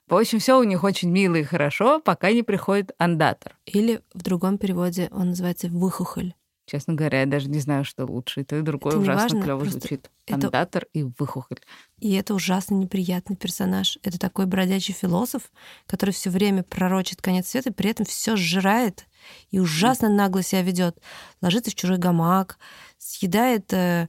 В 0.08 0.16
общем, 0.16 0.40
все 0.40 0.60
у 0.60 0.64
них 0.64 0.84
очень 0.84 1.10
мило 1.10 1.36
и 1.36 1.44
хорошо, 1.44 2.00
пока 2.00 2.32
не 2.32 2.44
приходит 2.44 2.92
андатор. 2.98 3.58
Или 3.66 4.02
в 4.14 4.22
другом 4.22 4.58
переводе 4.58 5.10
он 5.12 5.30
называется 5.30 5.68
выхухоль. 5.70 6.34
Честно 6.68 6.96
говоря, 6.96 7.20
я 7.22 7.26
даже 7.28 7.48
не 7.50 7.60
знаю, 7.60 7.86
что 7.86 8.06
лучше. 8.06 8.42
И 8.42 8.44
то, 8.44 8.56
и 8.58 8.62
другое 8.62 8.94
Это 8.94 9.02
ужасно 9.02 9.22
важно, 9.24 9.42
клево 9.44 9.66
звучит. 9.66 10.10
это- 10.26 10.48
Андатор 10.48 10.88
и 10.94 11.04
выхухоль. 11.04 11.60
И 12.00 12.14
это 12.16 12.34
ужасно 12.34 12.74
неприятный 12.74 13.36
персонаж. 13.36 14.00
Это 14.02 14.18
такой 14.18 14.48
бродячий 14.48 14.94
философ, 14.96 15.52
который 15.86 16.10
все 16.12 16.32
время 16.32 16.64
пророчит 16.64 17.22
конец 17.22 17.50
света, 17.50 17.72
при 17.72 17.92
этом 17.92 18.06
все 18.06 18.36
сжирает 18.36 19.06
и 19.52 19.60
ужасно 19.60 20.10
нагло 20.10 20.42
себя 20.42 20.64
ведет. 20.64 20.98
Ложится 21.42 21.70
в 21.70 21.76
чужой 21.76 21.98
гамак, 21.98 22.58
съедает 22.98 23.72
э, 23.72 24.08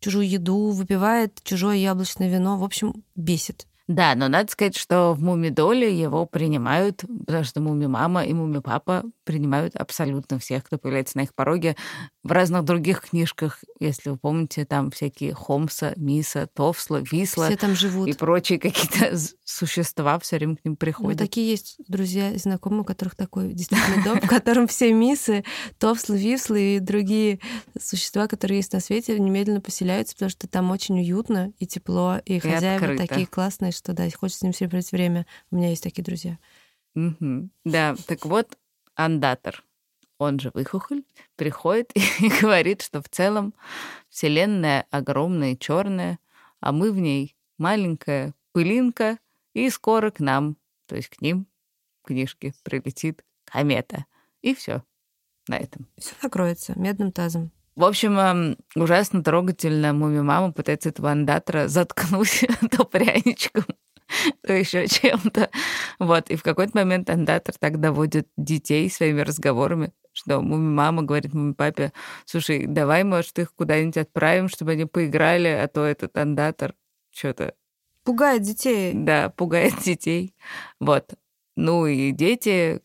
чужую 0.00 0.28
еду, 0.28 0.70
выпивает 0.70 1.38
чужое 1.44 1.76
яблочное 1.76 2.30
вино. 2.30 2.56
В 2.56 2.64
общем, 2.64 3.04
бесит. 3.16 3.66
Да, 3.86 4.14
но 4.14 4.28
надо 4.28 4.50
сказать, 4.52 4.76
что 4.76 5.14
в 5.14 5.22
Мумидоле 5.22 5.98
его 5.98 6.26
принимают, 6.26 7.04
потому 7.26 7.44
что 7.44 7.60
Муми-мама 7.62 8.22
и 8.24 8.34
Муми-папа 8.34 9.04
принимают 9.28 9.76
абсолютно 9.76 10.38
всех, 10.38 10.64
кто 10.64 10.78
появляется 10.78 11.18
на 11.18 11.22
их 11.24 11.34
пороге. 11.34 11.76
В 12.22 12.32
разных 12.32 12.64
других 12.64 13.02
книжках, 13.02 13.62
если 13.78 14.08
вы 14.08 14.16
помните, 14.16 14.64
там 14.64 14.90
всякие 14.90 15.34
Хомса, 15.34 15.92
Миса, 15.96 16.48
Товсла, 16.54 17.02
Висла. 17.12 17.48
Все 17.48 17.58
там 17.58 17.76
живут. 17.76 18.08
И 18.08 18.14
прочие 18.14 18.58
какие-то 18.58 19.14
существа 19.44 20.18
все 20.18 20.36
время 20.36 20.56
к 20.56 20.64
ним 20.64 20.76
приходят. 20.76 21.20
Ну, 21.20 21.26
такие 21.26 21.50
есть 21.50 21.76
друзья 21.88 22.30
и 22.30 22.38
знакомые, 22.38 22.80
у 22.80 22.84
которых 22.84 23.16
такой 23.16 23.52
действительно 23.52 24.02
дом, 24.02 24.20
в 24.22 24.26
котором 24.26 24.66
все 24.66 24.94
Мисы, 24.94 25.44
Товслы, 25.76 26.16
Вислы 26.16 26.76
и 26.76 26.78
другие 26.78 27.38
существа, 27.78 28.28
которые 28.28 28.60
есть 28.60 28.72
на 28.72 28.80
свете, 28.80 29.18
немедленно 29.18 29.60
поселяются, 29.60 30.14
потому 30.14 30.30
что 30.30 30.48
там 30.48 30.70
очень 30.70 30.98
уютно 30.98 31.52
и 31.58 31.66
тепло, 31.66 32.16
и, 32.24 32.36
и 32.36 32.38
хозяева 32.38 32.86
открыто. 32.86 33.06
такие 33.06 33.26
классные, 33.26 33.72
что 33.72 33.92
да, 33.92 34.08
хочется 34.08 34.38
с 34.38 34.42
ним 34.42 34.52
все 34.52 34.96
время. 34.96 35.26
У 35.50 35.56
меня 35.56 35.68
есть 35.68 35.82
такие 35.82 36.02
друзья. 36.02 36.38
Угу. 36.94 37.50
Да, 37.66 37.94
так 38.06 38.24
вот, 38.24 38.56
андатор, 38.98 39.64
он 40.18 40.40
же 40.40 40.50
выхухоль, 40.52 41.04
приходит 41.36 41.92
и 41.94 42.28
говорит, 42.40 42.82
что 42.82 43.00
в 43.00 43.08
целом 43.08 43.54
Вселенная 44.10 44.86
огромная 44.90 45.52
и 45.52 45.58
черная, 45.58 46.18
а 46.60 46.72
мы 46.72 46.92
в 46.92 46.98
ней 46.98 47.36
маленькая 47.56 48.34
пылинка, 48.52 49.18
и 49.54 49.70
скоро 49.70 50.10
к 50.10 50.20
нам, 50.20 50.56
то 50.86 50.96
есть 50.96 51.08
к 51.08 51.20
ним, 51.20 51.46
книжки, 52.04 52.54
прилетит 52.62 53.24
комета. 53.44 54.04
И 54.42 54.54
все 54.54 54.82
на 55.48 55.56
этом. 55.56 55.86
Все 55.96 56.14
накроется 56.22 56.78
медным 56.78 57.12
тазом. 57.12 57.50
В 57.74 57.84
общем, 57.84 58.56
ужасно 58.74 59.22
трогательно 59.22 59.92
муми 59.92 60.20
мама 60.20 60.52
пытается 60.52 60.88
этого 60.88 61.12
андатора 61.12 61.68
заткнуть 61.68 62.44
то 62.70 62.84
пряничком, 62.84 63.64
то 64.42 64.52
еще 64.52 64.86
чем-то. 64.88 65.50
Вот. 65.98 66.30
И 66.30 66.36
в 66.36 66.42
какой-то 66.42 66.76
момент 66.76 67.10
андатор 67.10 67.54
так 67.58 67.80
доводит 67.80 68.28
детей 68.36 68.90
своими 68.90 69.20
разговорами, 69.20 69.92
что 70.12 70.40
мама 70.40 71.02
говорит 71.02 71.34
муми 71.34 71.54
папе, 71.54 71.92
слушай, 72.24 72.66
давай, 72.66 73.04
может, 73.04 73.38
их 73.38 73.54
куда-нибудь 73.54 73.96
отправим, 73.96 74.48
чтобы 74.48 74.72
они 74.72 74.84
поиграли, 74.84 75.48
а 75.48 75.68
то 75.68 75.84
этот 75.84 76.16
андатор 76.16 76.74
что-то... 77.10 77.54
Пугает 78.04 78.42
детей. 78.42 78.92
Да, 78.94 79.30
пугает 79.30 79.74
детей. 79.84 80.34
Вот. 80.80 81.14
Ну 81.56 81.86
и 81.86 82.12
дети, 82.12 82.80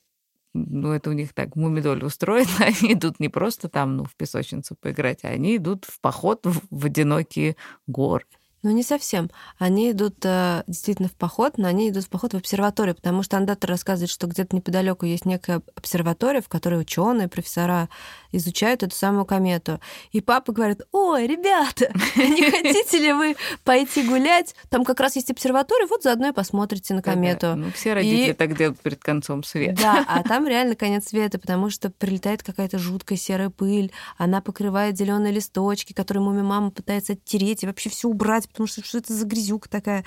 ну, 0.54 0.92
это 0.92 1.10
у 1.10 1.14
них 1.14 1.34
так 1.34 1.56
мумидоль 1.56 2.04
устроено, 2.04 2.50
они 2.60 2.94
идут 2.94 3.20
не 3.20 3.30
просто 3.30 3.70
там, 3.70 3.98
ну, 3.98 4.04
в 4.04 4.16
песочницу 4.16 4.76
поиграть, 4.76 5.24
а 5.24 5.30
они 5.30 5.58
идут 5.58 5.86
в 5.86 6.00
поход 6.00 6.46
в, 6.46 6.62
в 6.70 6.86
одинокие 6.86 7.56
горы. 7.88 8.26
Ну, 8.64 8.72
не 8.72 8.82
совсем. 8.82 9.30
Они 9.58 9.92
идут 9.92 10.24
э, 10.24 10.64
действительно 10.68 11.10
в 11.10 11.14
поход, 11.14 11.58
но 11.58 11.68
они 11.68 11.90
идут 11.90 12.06
в 12.06 12.10
поход 12.10 12.34
в 12.34 12.38
обсерваторию, 12.38 12.96
потому 12.96 13.22
что 13.22 13.36
андатор 13.36 13.70
рассказывает, 13.70 14.10
что 14.10 14.26
где-то 14.26 14.56
неподалеку 14.56 15.06
есть 15.06 15.26
некая 15.26 15.62
обсерватория, 15.76 16.42
в 16.42 16.48
которой 16.48 16.80
ученые, 16.80 17.28
профессора 17.28 17.90
изучают 18.34 18.84
эту 18.84 18.96
самую 18.96 19.26
комету. 19.26 19.80
И 20.12 20.20
папа 20.20 20.52
говорит, 20.52 20.82
ой, 20.92 21.28
ребята, 21.28 21.92
не 22.16 22.42
хотите 22.52 23.00
ли 23.00 23.14
вы 23.14 23.36
пойти 23.64 24.04
гулять? 24.04 24.56
Там 24.70 24.84
как 24.84 25.00
раз 25.00 25.16
есть 25.16 25.32
обсерватория, 25.32 25.88
вот 25.88 26.04
заодно 26.04 26.30
и 26.30 26.34
посмотрите 26.34 26.94
на 26.94 27.02
комету. 27.02 27.56
Ну, 27.56 27.72
все 27.72 27.94
родители 27.94 28.34
так 28.34 28.58
делают 28.58 28.80
перед 28.82 29.02
концом 29.02 29.44
света. 29.44 29.82
Да, 29.82 30.06
а 30.08 30.24
там 30.28 30.48
реально 30.48 30.76
конец 30.76 31.08
света, 31.08 31.40
потому 31.40 31.70
что 31.70 31.90
прилетает 31.90 32.44
какая-то 32.44 32.80
жуткая 32.80 33.18
серая 33.18 33.50
пыль, 33.50 33.92
она 34.18 34.42
покрывает 34.42 34.98
зеленые 34.98 35.34
листочки, 35.34 35.94
которые 35.94 36.24
муми 36.24 36.42
мама 36.42 36.72
пытается 36.72 37.14
оттереть 37.14 37.64
и 37.64 37.68
вообще 37.68 37.90
все 37.90 38.08
убрать, 38.08 38.50
потому 38.50 38.68
что 38.68 38.84
что 38.84 38.98
это 38.98 39.14
за 39.14 39.26
грязюка 39.26 39.70
такая. 39.70 40.04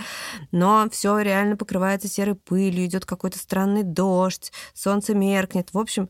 Но 0.53 0.89
все 0.91 1.19
реально 1.19 1.57
покрывается 1.57 2.09
серой 2.09 2.35
пылью, 2.35 2.87
идет 2.87 3.07
какой-то 3.07 3.39
странный 3.39 3.83
дождь, 3.83 4.53
солнце 4.75 5.15
меркнет. 5.15 5.73
В 5.73 5.79
общем, 5.79 6.09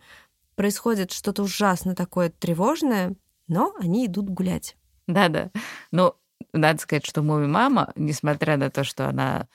происходит 0.56 1.12
что-то 1.12 1.42
ужасно 1.42 1.94
такое 1.94 2.30
тревожное, 2.30 3.14
но 3.46 3.72
они 3.78 4.06
идут 4.06 4.28
гулять. 4.28 4.76
Да-да. 5.06 5.50
Ну, 5.92 6.14
надо 6.52 6.80
сказать, 6.80 7.06
что 7.06 7.22
Моми 7.22 7.46
мама, 7.46 7.92
несмотря 7.94 8.56
на 8.56 8.70
то, 8.70 8.82
что 8.82 9.08
она 9.08 9.46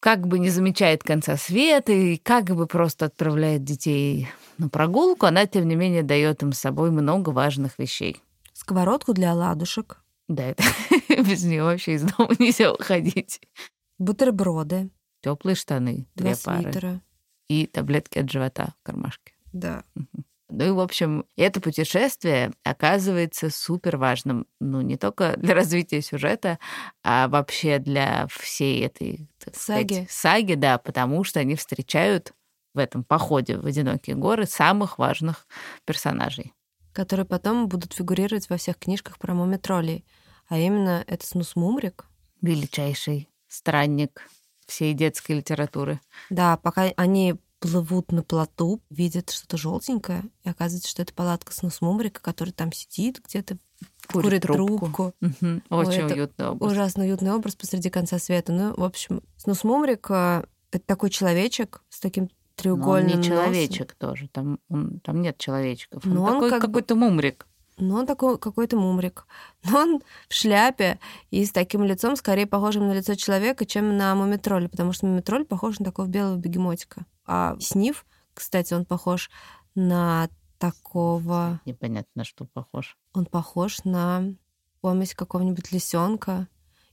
как 0.00 0.26
бы 0.26 0.38
не 0.38 0.50
замечает 0.50 1.02
конца 1.02 1.36
света 1.36 1.92
и 1.92 2.16
как 2.16 2.44
бы 2.44 2.66
просто 2.66 3.06
отправляет 3.06 3.64
детей 3.64 4.28
на 4.58 4.68
прогулку, 4.68 5.26
она, 5.26 5.46
тем 5.46 5.66
не 5.68 5.76
менее, 5.76 6.02
дает 6.02 6.42
им 6.42 6.52
с 6.52 6.58
собой 6.58 6.90
много 6.90 7.30
важных 7.30 7.78
вещей. 7.78 8.22
Сковородку 8.52 9.12
для 9.12 9.32
оладушек, 9.32 10.04
да, 10.28 10.44
это 10.44 10.62
без 11.08 11.44
нее 11.44 11.62
вообще 11.62 11.94
из 11.94 12.02
дома 12.02 12.30
нельзя 12.38 12.72
уходить. 12.72 13.40
Бутерброды. 13.98 14.90
Теплые 15.20 15.54
штаны. 15.54 16.06
Два 16.14 16.32
две 16.32 16.42
пары. 16.42 16.62
свитера. 16.62 17.00
И 17.48 17.66
таблетки 17.66 18.18
от 18.18 18.30
живота 18.30 18.74
в 18.80 18.82
кармашке. 18.82 19.32
Да. 19.52 19.84
Ну 20.54 20.64
и, 20.64 20.70
в 20.70 20.80
общем, 20.80 21.24
это 21.36 21.60
путешествие 21.60 22.52
оказывается 22.62 23.50
супер 23.50 23.96
важным, 23.96 24.46
ну, 24.60 24.80
не 24.80 24.96
только 24.96 25.36
для 25.36 25.54
развития 25.54 26.00
сюжета, 26.00 26.58
а 27.02 27.28
вообще 27.28 27.78
для 27.78 28.26
всей 28.28 28.84
этой 28.84 29.28
саги. 29.52 29.94
Сказать, 29.94 30.10
саги, 30.10 30.54
да, 30.54 30.78
потому 30.78 31.24
что 31.24 31.40
они 31.40 31.56
встречают 31.56 32.32
в 32.72 32.78
этом 32.78 33.04
походе 33.04 33.56
в 33.56 33.66
одинокие 33.66 34.16
горы 34.16 34.46
самых 34.46 34.98
важных 34.98 35.46
персонажей 35.84 36.52
которые 36.94 37.26
потом 37.26 37.68
будут 37.68 37.92
фигурировать 37.92 38.48
во 38.48 38.56
всех 38.56 38.78
книжках 38.78 39.18
про 39.18 39.34
мумитролей. 39.34 40.06
А 40.48 40.58
именно 40.58 41.04
это 41.06 41.26
Снус 41.26 41.56
Мумрик. 41.56 42.06
Величайший 42.40 43.28
странник 43.48 44.22
всей 44.66 44.94
детской 44.94 45.32
литературы. 45.32 46.00
Да, 46.30 46.56
пока 46.56 46.92
они 46.96 47.34
плывут 47.64 48.12
на 48.12 48.22
плоту, 48.22 48.82
видят 48.90 49.30
что-то 49.30 49.56
желтенькое, 49.56 50.24
и 50.42 50.50
оказывается, 50.50 50.90
что 50.90 51.00
это 51.00 51.14
палатка 51.14 51.54
Снус 51.54 51.80
Мумрика, 51.80 52.20
который 52.20 52.50
там 52.50 52.72
сидит 52.72 53.22
где-то 53.26 53.56
курит, 54.06 54.24
курит 54.24 54.42
трубку. 54.42 54.78
трубку. 54.78 55.14
Угу. 55.22 55.60
Очень 55.70 56.04
Ой, 56.04 56.12
уютный 56.12 56.48
образ. 56.48 56.72
Ужасно 56.72 57.04
уютный 57.04 57.32
образ 57.32 57.56
посреди 57.56 57.88
конца 57.88 58.18
света. 58.18 58.52
Ну, 58.52 58.74
в 58.76 58.84
общем, 58.84 59.22
Снус 59.38 59.64
Мумрик 59.64 60.06
э,— 60.10 60.44
это 60.72 60.84
такой 60.84 61.08
человечек 61.08 61.82
с 61.88 62.00
таким 62.00 62.28
треугольным 62.54 63.08
Но 63.08 63.14
он 63.14 63.20
не 63.20 63.26
человечек 63.26 63.80
носом. 63.80 63.96
тоже, 63.98 64.28
там, 64.28 64.58
он, 64.68 65.00
там 65.00 65.22
нет 65.22 65.38
человечков. 65.38 66.04
Он 66.04 66.14
Но 66.14 66.26
такой 66.26 66.44
он 66.44 66.50
как 66.50 66.60
какой-то 66.60 66.94
мумрик. 66.96 67.46
Ну, 67.76 67.96
он 67.96 68.06
такой 68.06 68.38
какой-то 68.38 68.76
мумрик. 68.76 69.26
Но 69.64 69.78
он 69.78 70.02
в 70.28 70.34
шляпе 70.34 70.98
и 71.30 71.44
с 71.44 71.50
таким 71.50 71.84
лицом, 71.84 72.16
скорее 72.16 72.46
похожим 72.46 72.86
на 72.88 72.92
лицо 72.92 73.14
человека, 73.14 73.66
чем 73.66 73.96
на 73.96 74.14
мумитроль, 74.14 74.68
потому 74.68 74.92
что 74.92 75.06
мумитроль 75.06 75.44
похож 75.44 75.78
на 75.78 75.86
такого 75.86 76.06
белого 76.06 76.36
бегемотика. 76.36 77.06
А 77.26 77.56
сниф, 77.58 78.06
кстати, 78.32 78.74
он 78.74 78.84
похож 78.84 79.30
на 79.74 80.28
такого... 80.58 81.60
Непонятно, 81.64 82.10
на 82.14 82.24
что 82.24 82.44
похож. 82.44 82.96
Он 83.12 83.26
похож 83.26 83.84
на 83.84 84.34
помесь 84.80 85.14
какого-нибудь 85.14 85.72
лисенка 85.72 86.48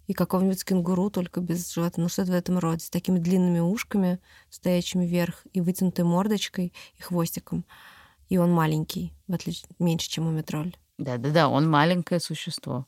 и 0.08 0.14
какого-нибудь 0.14 0.66
кенгуру, 0.66 1.10
только 1.10 1.42
без 1.42 1.72
живота. 1.72 2.02
Ну, 2.02 2.10
что-то 2.10 2.32
в 2.32 2.36
этом 2.36 2.58
роде. 2.58 2.84
С 2.84 2.90
такими 2.90 3.20
длинными 3.20 3.60
ушками, 3.60 4.20
стоящими 4.50 5.06
вверх, 5.06 5.46
и 5.54 5.62
вытянутой 5.62 6.06
мордочкой, 6.06 6.74
и 6.98 7.02
хвостиком. 7.02 7.66
И 8.32 8.38
он 8.38 8.50
маленький, 8.54 9.14
в 9.28 9.34
отличие 9.34 9.68
меньше, 9.78 10.10
чем 10.10 10.26
у 10.26 10.32
метроль. 10.32 10.74
Да-да-да, 10.98 11.50
он 11.50 11.70
маленькое 11.70 12.22
существо. 12.22 12.86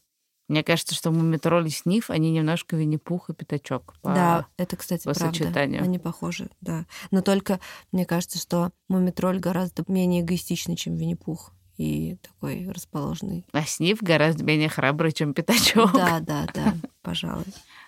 Мне 0.48 0.64
кажется, 0.64 0.96
что 0.96 1.12
Мумитроль 1.12 1.68
и 1.68 1.70
Сниф, 1.70 2.10
они 2.10 2.32
немножко 2.32 2.78
Винни-Пух 2.78 3.30
и 3.30 3.34
Пятачок. 3.34 3.94
По, 4.02 4.14
да, 4.14 4.46
это, 4.56 4.78
кстати, 4.78 5.04
по 5.04 5.14
правда. 5.14 5.38
Сочетанию. 5.38 5.84
Они 5.84 6.00
похожи, 6.00 6.50
да. 6.62 6.86
Но 7.12 7.22
только 7.22 7.60
мне 7.92 8.06
кажется, 8.06 8.40
что 8.40 8.72
Мумитроль 8.88 9.40
гораздо 9.40 9.84
менее 9.90 10.22
эгоистичный, 10.22 10.78
чем 10.78 10.96
Винни-Пух 10.96 11.52
и 11.76 12.16
такой 12.22 12.70
расположенный. 12.70 13.46
А 13.52 13.64
Сниф 13.64 14.02
гораздо 14.02 14.46
менее 14.46 14.70
храбрый, 14.70 15.12
чем 15.12 15.34
Пятачок. 15.34 15.92
Да, 15.92 16.22
да, 16.22 16.48
да, 16.54 16.74
пожалуй. 17.02 17.44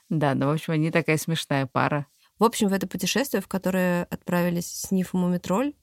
Да, 0.10 0.36
ну, 0.36 0.48
в 0.48 0.50
общем, 0.50 0.74
они 0.74 0.92
такая 0.92 1.18
смешная 1.18 1.68
пара. 1.68 2.06
В 2.38 2.44
общем, 2.44 2.68
в 2.68 2.74
это 2.74 2.86
путешествие, 2.86 3.40
в 3.42 3.48
которое 3.48 4.04
отправились 4.06 4.68
Сниф 4.68 5.14
и 5.14 5.18
Мумитроль, 5.18 5.74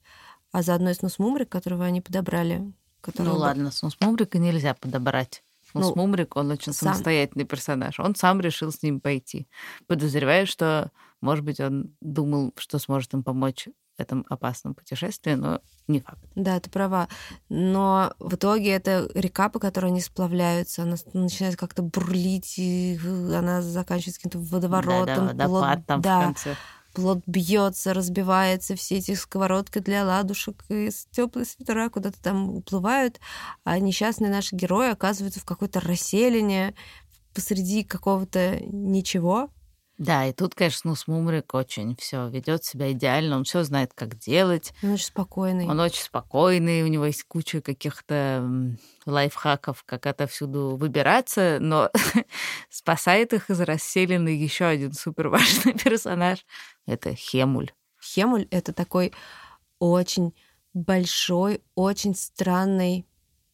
а 0.52 0.62
заодно 0.62 0.90
и 0.90 0.94
Снус 0.94 1.18
Мумрик, 1.18 1.48
которого 1.48 1.84
они 1.84 2.00
подобрали. 2.00 2.72
Ну 3.18 3.36
ладно, 3.36 3.70
Снус 3.70 3.96
Мумрика 4.00 4.38
нельзя 4.38 4.74
подобрать. 4.74 5.42
Ну, 5.74 5.94
Мумрик, 5.94 6.36
он 6.36 6.50
очень 6.50 6.74
сам... 6.74 6.92
самостоятельный 6.92 7.46
персонаж. 7.46 7.98
Он 7.98 8.14
сам 8.14 8.40
решил 8.40 8.70
с 8.70 8.82
ним 8.82 9.00
пойти. 9.00 9.48
Подозреваю, 9.86 10.46
что, 10.46 10.90
может 11.22 11.44
быть, 11.44 11.60
он 11.60 11.94
думал, 12.02 12.52
что 12.58 12.78
сможет 12.78 13.14
им 13.14 13.22
помочь 13.22 13.68
этом 13.96 14.24
опасном 14.28 14.74
путешествии, 14.74 15.34
но 15.34 15.60
не 15.86 16.00
факт. 16.00 16.22
Да, 16.34 16.58
ты 16.60 16.70
права. 16.70 17.08
Но 17.48 18.12
в 18.18 18.34
итоге 18.34 18.70
это 18.70 19.08
река, 19.14 19.48
по 19.48 19.58
которой 19.58 19.86
они 19.86 20.00
сплавляются, 20.00 20.82
она 20.82 20.96
начинает 21.12 21.56
как-то 21.56 21.82
бурлить, 21.82 22.58
и 22.58 22.98
она 23.34 23.62
заканчивается 23.62 24.20
каким-то 24.20 24.38
водоворотом. 24.38 25.28
Да, 25.28 25.32
да, 25.34 25.48
водопад 25.48 25.74
плод... 25.74 25.86
там 25.86 26.00
да. 26.00 26.20
в 26.20 26.24
конце. 26.24 26.56
Плод 26.92 27.22
бьется, 27.26 27.94
разбивается, 27.94 28.76
все 28.76 28.96
эти 28.96 29.14
сковородки 29.14 29.78
для 29.78 30.04
ладушек 30.04 30.62
и 30.68 30.90
теплые 31.10 31.46
свитера 31.46 31.88
куда-то 31.88 32.20
там 32.22 32.50
уплывают, 32.56 33.18
а 33.64 33.78
несчастные 33.78 34.30
наши 34.30 34.54
герои 34.54 34.90
оказываются 34.90 35.40
в 35.40 35.44
какой-то 35.44 35.80
расселине 35.80 36.74
посреди 37.32 37.82
какого-то 37.82 38.60
ничего, 38.66 39.50
Да, 40.02 40.26
и 40.26 40.32
тут, 40.32 40.56
конечно, 40.56 40.90
ну, 40.90 40.96
Смумрик 40.96 41.54
очень 41.54 41.94
все 41.94 42.28
ведет 42.28 42.64
себя 42.64 42.90
идеально, 42.90 43.36
он 43.36 43.44
все 43.44 43.62
знает, 43.62 43.92
как 43.94 44.18
делать. 44.18 44.74
Он 44.82 44.94
очень 44.94 45.04
спокойный. 45.04 45.68
Он 45.68 45.78
очень 45.78 46.02
спокойный, 46.02 46.82
у 46.82 46.88
него 46.88 47.06
есть 47.06 47.22
куча 47.22 47.60
каких-то 47.60 48.74
лайфхаков, 49.06 49.84
как 49.84 50.06
отовсюду 50.06 50.76
выбираться, 50.76 51.58
но 51.60 51.88
спасает 52.68 53.32
их 53.32 53.48
из 53.48 53.60
расселены 53.60 54.30
еще 54.30 54.64
один 54.64 54.92
супер 54.92 55.28
важный 55.28 55.72
персонаж. 55.84 56.44
Это 56.84 57.14
Хемуль. 57.14 57.70
Хемуль— 58.02 58.48
это 58.50 58.72
такой 58.72 59.12
очень 59.78 60.34
большой, 60.74 61.62
очень 61.76 62.16
странный... 62.16 63.06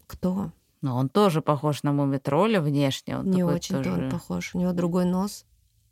Кто? 0.06 0.52
Но 0.80 0.96
он 0.96 1.10
тоже 1.10 1.42
похож 1.42 1.82
на 1.82 1.92
Мумитроля 1.92 2.62
внешне. 2.62 3.18
Он 3.18 3.30
Не 3.30 3.44
очень-то 3.44 3.84
тоже... 3.84 4.04
он 4.04 4.10
похож. 4.10 4.54
У 4.54 4.60
него 4.60 4.72
другой 4.72 5.04
нос. 5.04 5.44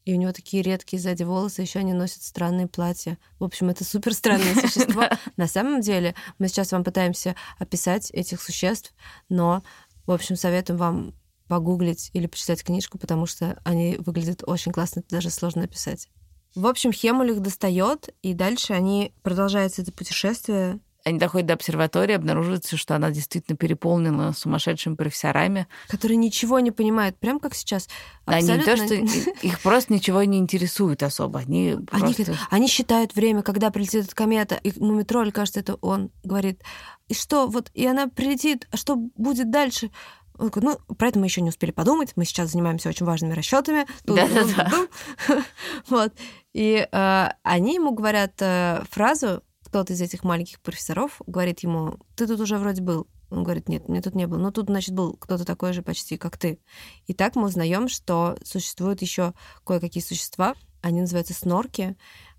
И 0.06 0.14
у 0.14 0.16
него 0.16 0.32
такие 0.32 0.62
редкие 0.62 1.02
сзади 1.02 1.24
волосы, 1.24 1.62
еще 1.62 1.80
они 1.80 1.92
носят 1.92 2.22
странные 2.22 2.68
платья. 2.68 3.18
В 3.40 3.44
общем, 3.44 3.70
это 3.70 3.82
супер 3.82 4.14
странное 4.14 4.54
существо. 4.60 5.02
На 5.36 5.48
самом 5.48 5.80
деле, 5.80 6.14
мы 6.38 6.46
сейчас 6.46 6.70
вам 6.70 6.84
пытаемся 6.84 7.34
описать 7.58 8.12
этих 8.12 8.40
существ, 8.40 8.94
но, 9.28 9.64
в 10.06 10.12
общем, 10.12 10.36
советуем 10.36 10.78
вам 10.78 11.14
погуглить 11.48 12.10
или 12.12 12.28
почитать 12.28 12.62
книжку, 12.62 12.98
потому 12.98 13.26
что 13.26 13.60
они 13.64 13.96
выглядят 13.98 14.44
очень 14.46 14.70
классно, 14.70 15.00
это 15.00 15.08
даже 15.10 15.28
сложно 15.28 15.64
описать. 15.64 16.08
В 16.54 16.68
общем, 16.68 16.92
Хемуль 16.92 17.32
их 17.32 17.42
достает, 17.42 18.14
и 18.22 18.32
дальше 18.32 18.74
они 18.74 19.12
продолжаются 19.22 19.82
это 19.82 19.92
путешествие 19.92 20.78
они 21.06 21.20
доходят 21.20 21.46
до 21.46 21.54
обсерватории, 21.54 22.16
обнаруживается, 22.16 22.76
что 22.76 22.96
она 22.96 23.12
действительно 23.12 23.56
переполнена 23.56 24.32
сумасшедшими 24.32 24.96
профессорами. 24.96 25.68
Которые 25.86 26.16
ничего 26.16 26.58
не 26.58 26.72
понимают, 26.72 27.16
прям 27.16 27.38
как 27.38 27.54
сейчас. 27.54 27.88
Они 28.24 28.50
не 28.50 28.58
то, 28.58 28.76
что 28.76 28.92
их 29.46 29.60
просто 29.60 29.92
ничего 29.92 30.24
не 30.24 30.38
интересует 30.38 31.04
особо. 31.04 31.38
Они, 31.38 31.76
они, 31.92 32.12
просто... 32.12 32.36
они 32.50 32.66
считают 32.66 33.14
время, 33.14 33.42
когда 33.42 33.70
прилетит 33.70 34.06
эта 34.06 34.16
комета, 34.16 34.56
и 34.56 34.72
Мумитроль, 34.80 35.30
кажется, 35.30 35.60
это 35.60 35.74
он 35.76 36.10
говорит, 36.24 36.62
и 37.06 37.14
что, 37.14 37.46
вот, 37.46 37.70
и 37.72 37.86
она 37.86 38.08
прилетит, 38.08 38.66
а 38.72 38.76
что 38.76 38.96
будет 38.96 39.48
дальше? 39.48 39.92
Он 40.38 40.48
говорит, 40.48 40.80
ну, 40.88 40.94
про 40.96 41.08
это 41.08 41.20
мы 41.20 41.26
еще 41.26 41.40
не 41.40 41.50
успели 41.50 41.70
подумать. 41.70 42.14
Мы 42.16 42.24
сейчас 42.24 42.50
занимаемся 42.50 42.88
очень 42.88 43.06
важными 43.06 43.32
расчетами. 43.32 43.86
Да-да-да. 44.04 44.88
Вот. 45.88 46.12
И 46.52 46.86
э, 46.90 47.28
они 47.42 47.74
ему 47.76 47.92
говорят 47.92 48.32
э, 48.40 48.82
фразу, 48.90 49.42
кто-то 49.76 49.92
из 49.92 50.00
этих 50.00 50.24
маленьких 50.24 50.58
профессоров 50.60 51.20
говорит 51.26 51.60
ему, 51.60 51.98
ты 52.14 52.26
тут 52.26 52.40
уже 52.40 52.56
вроде 52.56 52.80
был. 52.80 53.06
Он 53.28 53.44
говорит, 53.44 53.68
нет, 53.68 53.90
мне 53.90 54.00
тут 54.00 54.14
не 54.14 54.26
был. 54.26 54.38
Ну, 54.38 54.50
тут, 54.50 54.68
значит, 54.68 54.94
был 54.94 55.12
кто-то 55.18 55.44
такой 55.44 55.74
же 55.74 55.82
почти, 55.82 56.16
как 56.16 56.38
ты. 56.38 56.58
И 57.06 57.12
так 57.12 57.36
мы 57.36 57.44
узнаем, 57.44 57.88
что 57.88 58.38
существуют 58.42 59.02
еще 59.02 59.34
кое-какие 59.66 60.02
существа. 60.02 60.54
Они 60.80 61.02
называются 61.02 61.34
снорки. 61.34 61.94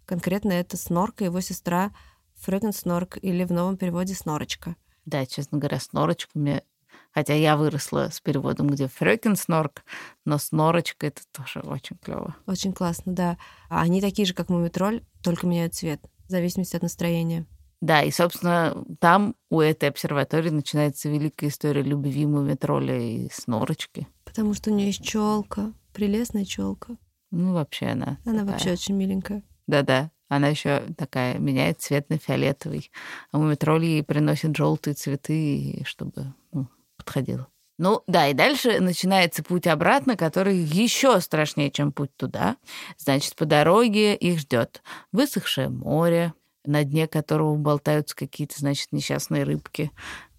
Конкретно 0.07 0.51
это 0.51 0.77
снорка 0.77 1.25
и 1.25 1.27
его 1.27 1.39
сестра 1.41 1.91
Фрёкен 2.37 2.73
Снорк 2.73 3.19
или 3.21 3.43
в 3.43 3.51
новом 3.51 3.77
переводе 3.77 4.15
Снорочка. 4.15 4.75
Да, 5.05 5.23
честно 5.27 5.59
говоря, 5.59 5.79
Снорочка 5.79 6.31
мне... 6.33 6.63
Хотя 7.11 7.35
я 7.35 7.55
выросла 7.55 8.09
с 8.11 8.19
переводом, 8.19 8.67
где 8.67 8.87
Фрёкен 8.87 9.35
Снорк, 9.35 9.83
но 10.25 10.39
Снорочка— 10.39 11.05
это 11.07 11.21
тоже 11.31 11.59
очень 11.59 11.97
клево. 11.97 12.35
Очень 12.47 12.73
классно, 12.73 13.13
да. 13.13 13.37
А 13.69 13.81
они 13.81 14.01
такие 14.01 14.25
же, 14.25 14.33
как 14.33 14.49
Мумитроль, 14.49 15.03
только 15.21 15.45
меняют 15.45 15.75
цвет 15.75 16.01
в 16.27 16.31
зависимости 16.31 16.75
от 16.75 16.83
настроения. 16.83 17.45
Да, 17.79 18.01
и, 18.01 18.11
собственно, 18.11 18.83
там 18.99 19.35
у 19.49 19.59
этой 19.59 19.89
обсерватории 19.89 20.49
начинается 20.49 21.09
великая 21.09 21.47
история 21.47 21.83
любви 21.83 22.25
Мумитроля 22.25 22.99
и 22.99 23.29
Снорочки. 23.31 24.07
Потому 24.25 24.53
что 24.53 24.71
у 24.71 24.73
нее 24.73 24.87
есть 24.87 25.03
челка, 25.03 25.73
прелестная 25.93 26.43
челка. 26.45 26.97
Ну, 27.29 27.53
вообще 27.53 27.87
она. 27.87 28.17
Она 28.25 28.39
такая. 28.39 28.45
вообще 28.45 28.71
очень 28.71 28.95
миленькая. 28.95 29.43
Да-да. 29.67 30.11
Она 30.29 30.49
еще 30.49 30.81
такая 30.97 31.37
меняет 31.37 31.81
цвет 31.81 32.09
на 32.09 32.17
фиолетовый. 32.17 32.91
А 33.31 33.37
Мумитроль 33.37 33.85
ей 33.85 34.03
приносит 34.03 34.55
желтые 34.57 34.93
цветы, 34.93 35.83
чтобы 35.85 36.33
ну, 36.51 36.67
подходило. 36.97 37.47
Ну 37.77 38.03
да, 38.07 38.27
и 38.27 38.33
дальше 38.33 38.79
начинается 38.79 39.43
путь 39.43 39.67
обратно, 39.67 40.17
который 40.17 40.57
еще 40.57 41.21
страшнее, 41.21 41.69
чем 41.69 41.91
путь 41.91 42.15
туда. 42.17 42.57
Значит, 42.97 43.35
по 43.35 43.45
дороге 43.45 44.15
их 44.15 44.39
ждет 44.39 44.81
высохшее 45.11 45.69
море, 45.69 46.33
на 46.65 46.83
дне 46.83 47.07
которого 47.07 47.55
болтаются 47.55 48.15
какие-то, 48.15 48.59
значит, 48.59 48.91
несчастные 48.91 49.43
рыбки. 49.43 49.91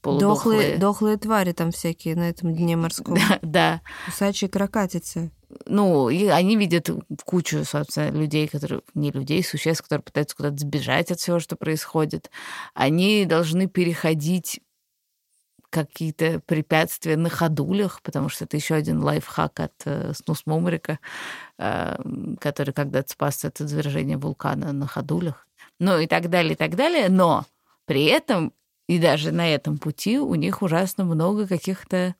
Дохлые, 0.03 0.79
дохлые 0.79 1.16
твари 1.16 1.53
там 1.53 1.70
всякие 1.70 2.16
на 2.16 2.29
этом 2.29 2.55
дне 2.55 2.77
морском. 2.77 3.14
Да, 3.14 3.38
да. 3.42 3.81
Кусачие 4.07 4.48
крокатицы. 4.48 5.31
Ну, 5.66 6.09
и 6.09 6.27
они 6.27 6.57
видят 6.57 6.90
кучу, 7.24 7.64
собственно, 7.64 8.11
людей, 8.11 8.48
которые... 8.48 8.83
Не 8.94 9.11
людей, 9.11 9.42
существ, 9.42 9.83
которые 9.83 10.05
пытаются 10.05 10.37
куда-то 10.37 10.59
сбежать 10.59 11.11
от 11.11 11.20
всего, 11.20 11.40
что 11.40 11.57
происходит. 11.57 12.31
Они 12.74 13.24
должны 13.24 13.66
переходить 13.66 14.61
какие-то 15.70 16.40
препятствия 16.40 17.16
на 17.16 17.28
ходулях, 17.28 18.00
потому 18.02 18.28
что 18.28 18.44
это 18.44 18.57
еще 18.57 18.74
один 18.74 19.02
лайфхак 19.02 19.61
от 19.61 19.74
э, 19.85 20.12
Снус 20.14 20.44
Мумрика, 20.46 20.98
э, 21.59 21.96
который 22.40 22.72
когда-то 22.72 23.12
спас 23.12 23.44
от 23.44 23.61
извержения 23.61 24.18
вулкана 24.18 24.72
на 24.72 24.87
ходулях. 24.87 25.46
Ну 25.78 25.98
и 25.98 26.07
так 26.07 26.31
далее, 26.31 26.54
и 26.54 26.57
так 26.57 26.74
далее. 26.76 27.09
Но 27.09 27.44
при 27.85 28.04
этом 28.04 28.52
и 28.88 28.98
даже 28.98 29.33
на 29.33 29.48
этом 29.48 29.78
пути 29.78 30.18
у 30.18 30.35
них 30.35 30.62
ужасно 30.62 31.04
много 31.04 31.46
каких-то 31.46 32.14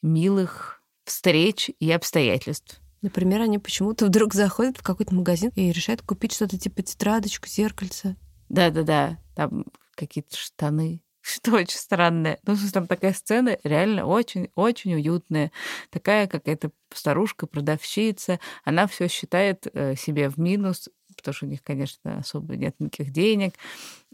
милых 0.00 0.80
встреч 1.04 1.70
и 1.80 1.90
обстоятельств. 1.90 2.80
Например, 3.02 3.40
они 3.40 3.58
почему-то 3.58 4.06
вдруг 4.06 4.32
заходят 4.32 4.78
в 4.78 4.82
какой-то 4.82 5.12
магазин 5.14 5.50
и 5.56 5.72
решают 5.72 6.02
купить 6.02 6.32
что-то 6.32 6.56
типа 6.56 6.82
тетрадочку, 6.82 7.48
зеркальце. 7.48 8.16
Да-да-да, 8.48 9.18
там 9.34 9.64
какие-то 9.96 10.36
штаны 10.36 11.02
что 11.22 11.52
очень 11.52 11.78
странное. 11.78 12.38
Ну, 12.44 12.56
там 12.72 12.86
такая 12.86 13.12
сцена 13.12 13.56
реально 13.62 14.06
очень-очень 14.06 14.94
уютная. 14.94 15.52
Такая 15.90 16.26
какая-то 16.26 16.72
старушка-продавщица. 16.92 18.40
Она 18.64 18.86
все 18.86 19.08
считает 19.08 19.66
э, 19.72 19.94
себе 19.94 20.28
в 20.28 20.36
минус, 20.38 20.88
потому 21.16 21.34
что 21.34 21.46
у 21.46 21.48
них, 21.48 21.62
конечно, 21.62 22.18
особо 22.18 22.56
нет 22.56 22.74
никаких 22.80 23.12
денег. 23.12 23.54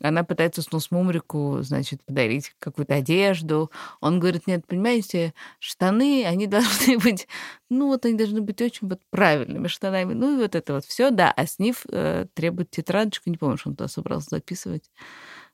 Она 0.02 0.22
пытается 0.22 0.62
Снус 0.62 0.90
Мумрику, 0.90 1.58
значит, 1.62 2.04
подарить 2.04 2.54
какую-то 2.58 2.94
одежду. 2.94 3.70
Он 4.00 4.20
говорит, 4.20 4.46
нет, 4.46 4.66
понимаете, 4.66 5.32
штаны, 5.58 6.24
они 6.26 6.46
должны 6.48 6.98
быть, 6.98 7.26
ну 7.70 7.88
вот 7.88 8.04
они 8.04 8.16
должны 8.16 8.42
быть 8.42 8.60
очень 8.60 8.86
вот 8.86 9.00
правильными 9.10 9.68
штанами. 9.68 10.12
Ну 10.12 10.34
и 10.36 10.42
вот 10.42 10.54
это 10.54 10.74
вот 10.74 10.84
все, 10.84 11.10
да. 11.10 11.32
А 11.32 11.46
Сниф 11.46 11.86
э, 11.90 12.26
требует 12.34 12.70
тетрадочку, 12.70 13.30
не 13.30 13.38
помню, 13.38 13.56
что 13.56 13.70
он 13.70 13.76
туда 13.76 13.88
собрался 13.88 14.28
записывать. 14.30 14.90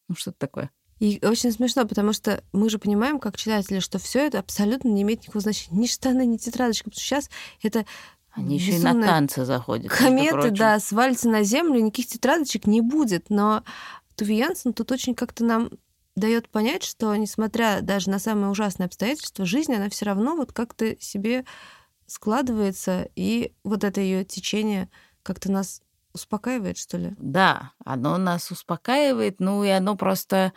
Ну, 0.08 0.16
что-то 0.16 0.38
такое. 0.38 0.70
И 1.00 1.18
очень 1.24 1.52
смешно, 1.52 1.86
потому 1.86 2.12
что 2.12 2.42
мы 2.52 2.70
же 2.70 2.78
понимаем, 2.78 3.18
как 3.18 3.36
читатели, 3.36 3.80
что 3.80 3.98
все 3.98 4.26
это 4.26 4.38
абсолютно 4.38 4.88
не 4.88 5.02
имеет 5.02 5.22
никакого 5.22 5.42
значения. 5.42 5.80
Ни 5.80 5.86
штаны, 5.86 6.24
ни 6.24 6.36
тетрадочка. 6.36 6.84
Потому 6.84 7.00
что 7.00 7.04
сейчас 7.04 7.30
это 7.62 7.84
они 8.32 8.56
еще 8.56 8.76
и 8.76 8.78
на 8.80 9.00
танцы 9.00 9.44
заходят. 9.44 9.92
Кометы, 9.92 10.50
да, 10.50 10.80
свалятся 10.80 11.28
на 11.28 11.44
землю, 11.44 11.80
никаких 11.80 12.08
тетрадочек 12.08 12.66
не 12.66 12.80
будет. 12.80 13.30
Но 13.30 13.62
Туви 14.16 14.36
Янсен 14.36 14.72
тут 14.72 14.90
очень 14.92 15.14
как-то 15.14 15.44
нам 15.44 15.70
дает 16.16 16.48
понять, 16.48 16.84
что 16.84 17.14
несмотря 17.16 17.80
даже 17.80 18.10
на 18.10 18.18
самые 18.18 18.50
ужасные 18.50 18.86
обстоятельства, 18.86 19.44
жизнь, 19.44 19.74
она 19.74 19.88
все 19.88 20.04
равно 20.04 20.36
вот 20.36 20.52
как-то 20.52 20.96
себе 21.00 21.44
складывается, 22.06 23.08
и 23.16 23.52
вот 23.64 23.82
это 23.82 24.00
ее 24.00 24.24
течение 24.24 24.90
как-то 25.22 25.50
нас 25.50 25.80
успокаивает, 26.14 26.78
что 26.78 26.96
ли? 26.96 27.12
Да, 27.18 27.72
оно 27.84 28.16
нас 28.16 28.50
успокаивает, 28.50 29.40
ну 29.40 29.64
и 29.64 29.68
оно 29.68 29.96
просто, 29.96 30.52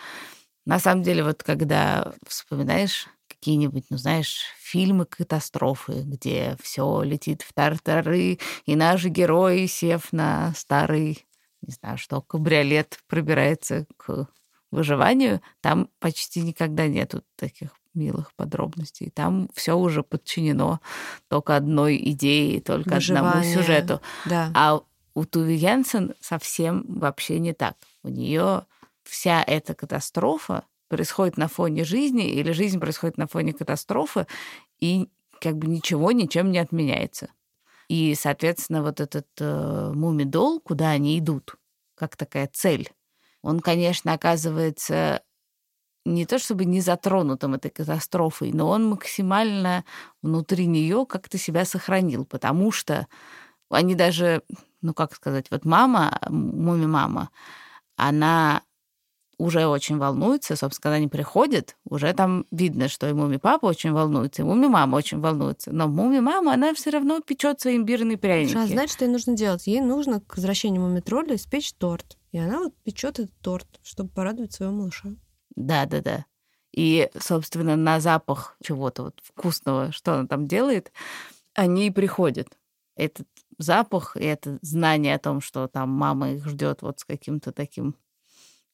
на 0.66 0.80
самом 0.80 1.04
деле, 1.04 1.24
вот 1.24 1.44
когда 1.44 2.14
вспоминаешь 2.26 3.08
какие-нибудь, 3.28 3.86
ну 3.90 3.98
знаешь, 3.98 4.42
фильмы 4.60 5.06
катастрофы, 5.06 6.04
где 6.04 6.58
все 6.62 7.02
летит 7.04 7.42
в 7.42 7.54
тартары, 7.54 8.40
и 8.66 8.76
наш 8.76 9.04
герой, 9.06 9.68
сев 9.68 10.14
на 10.14 10.54
старый, 10.56 11.26
не 11.62 11.74
знаю 11.74 11.98
что, 11.98 12.22
кабриолет, 12.22 13.00
пробирается 13.08 13.86
к 13.98 14.28
выживанию, 14.72 15.42
там 15.62 15.90
почти 16.00 16.42
никогда 16.42 16.88
нету 16.88 17.24
таких 17.36 17.70
милых 17.94 18.34
подробностей. 18.36 19.10
Там 19.10 19.50
все 19.56 19.74
уже 19.76 20.04
подчинено 20.04 20.80
только 21.30 21.56
одной 21.56 21.98
идее, 22.12 22.62
только 22.62 22.96
Выживание. 22.96 23.30
одному 23.32 23.54
сюжету. 23.56 24.02
Да. 24.26 24.52
А 24.54 24.82
у 25.18 25.26
Туви 25.26 25.56
Янсен 25.56 26.14
совсем 26.22 26.86
вообще 26.88 27.40
не 27.40 27.52
так. 27.52 27.76
У 28.04 28.10
нее 28.10 28.68
вся 29.04 29.42
эта 29.42 29.74
катастрофа 29.74 30.64
происходит 30.90 31.38
на 31.38 31.48
фоне 31.48 31.86
жизни, 31.86 32.30
или 32.30 32.52
жизнь 32.52 32.80
происходит 32.80 33.18
на 33.18 33.26
фоне 33.26 33.54
катастрофы, 33.54 34.28
и 34.80 35.10
как 35.42 35.58
бы 35.58 35.66
ничего 35.66 36.12
ничем 36.12 36.52
не 36.52 36.60
отменяется. 36.60 37.30
И, 37.88 38.14
соответственно, 38.14 38.84
вот 38.84 39.00
этот 39.00 39.26
э, 39.40 39.92
мумидол, 39.96 40.60
куда 40.60 40.92
они 40.92 41.18
идут, 41.18 41.56
как 41.96 42.16
такая 42.16 42.48
цель, 42.54 42.92
он, 43.42 43.60
конечно, 43.60 44.14
оказывается 44.14 45.24
не 46.06 46.28
то 46.28 46.38
чтобы 46.38 46.66
не 46.66 46.80
затронутым 46.80 47.56
этой 47.56 47.72
катастрофой, 47.72 48.52
но 48.52 48.70
он 48.70 48.86
максимально 48.86 49.84
внутри 50.22 50.68
нее 50.68 51.08
как-то 51.08 51.40
себя 51.40 51.66
сохранил, 51.66 52.24
потому 52.24 52.72
что 52.72 53.08
они 53.70 53.96
даже 53.96 54.44
ну 54.82 54.94
как 54.94 55.16
сказать, 55.16 55.48
вот 55.52 55.66
мама, 55.66 56.20
муми-мама, 56.30 57.30
она 57.96 58.62
уже 59.38 59.68
очень 59.68 59.98
волнуется, 59.98 60.56
собственно, 60.56 60.84
когда 60.84 60.96
они 60.96 61.08
приходят, 61.08 61.78
уже 61.86 62.12
там 62.14 62.46
видно, 62.52 62.88
что 62.88 63.08
и 63.08 63.14
муми-папа 63.14 63.66
очень 63.68 63.92
волнуется, 63.92 64.42
и 64.42 64.46
муми-мама 64.46 64.96
очень 64.96 65.20
волнуется. 65.20 65.72
Но 65.72 65.88
муми-мама, 65.88 66.54
она 66.54 66.74
все 66.74 66.90
равно 66.90 67.20
печет 67.20 67.62
свои 67.62 67.78
имбирные 67.78 68.18
пряники. 68.18 68.58
А 68.58 68.66
знаешь, 68.66 68.92
что 68.92 69.06
ей 69.06 69.12
нужно 69.12 69.36
делать? 69.36 69.68
Ей 69.68 69.82
нужно 69.82 70.22
к 70.22 70.36
возвращению 70.36 70.82
муми-тролля 70.82 71.36
испечь 71.36 71.74
торт. 71.74 72.18
И 72.32 72.40
она 72.40 72.60
вот 72.60 72.76
печет 72.84 73.20
этот 73.20 73.40
торт, 73.42 73.68
чтобы 73.84 74.10
порадовать 74.10 74.54
своего 74.54 74.74
малыша. 74.74 75.10
Да-да-да. 75.56 76.26
И, 76.74 77.10
собственно, 77.20 77.76
на 77.76 78.00
запах 78.00 78.58
чего-то 78.62 79.04
вот 79.04 79.20
вкусного, 79.24 79.92
что 79.92 80.14
она 80.14 80.28
там 80.28 80.48
делает, 80.48 80.92
они 81.54 81.88
и 81.88 81.92
приходят. 81.92 82.48
Этот 82.96 83.28
запах 83.58 84.16
и 84.18 84.24
это 84.24 84.60
знание 84.62 85.16
о 85.16 85.20
том, 85.20 85.42
что 85.42 85.68
там 85.68 85.90
мама 85.90 86.32
их 86.32 86.48
ждет 86.48 86.82
вот 86.82 87.00
с 87.00 87.06
каким-то 87.06 87.52
таким 87.52 87.96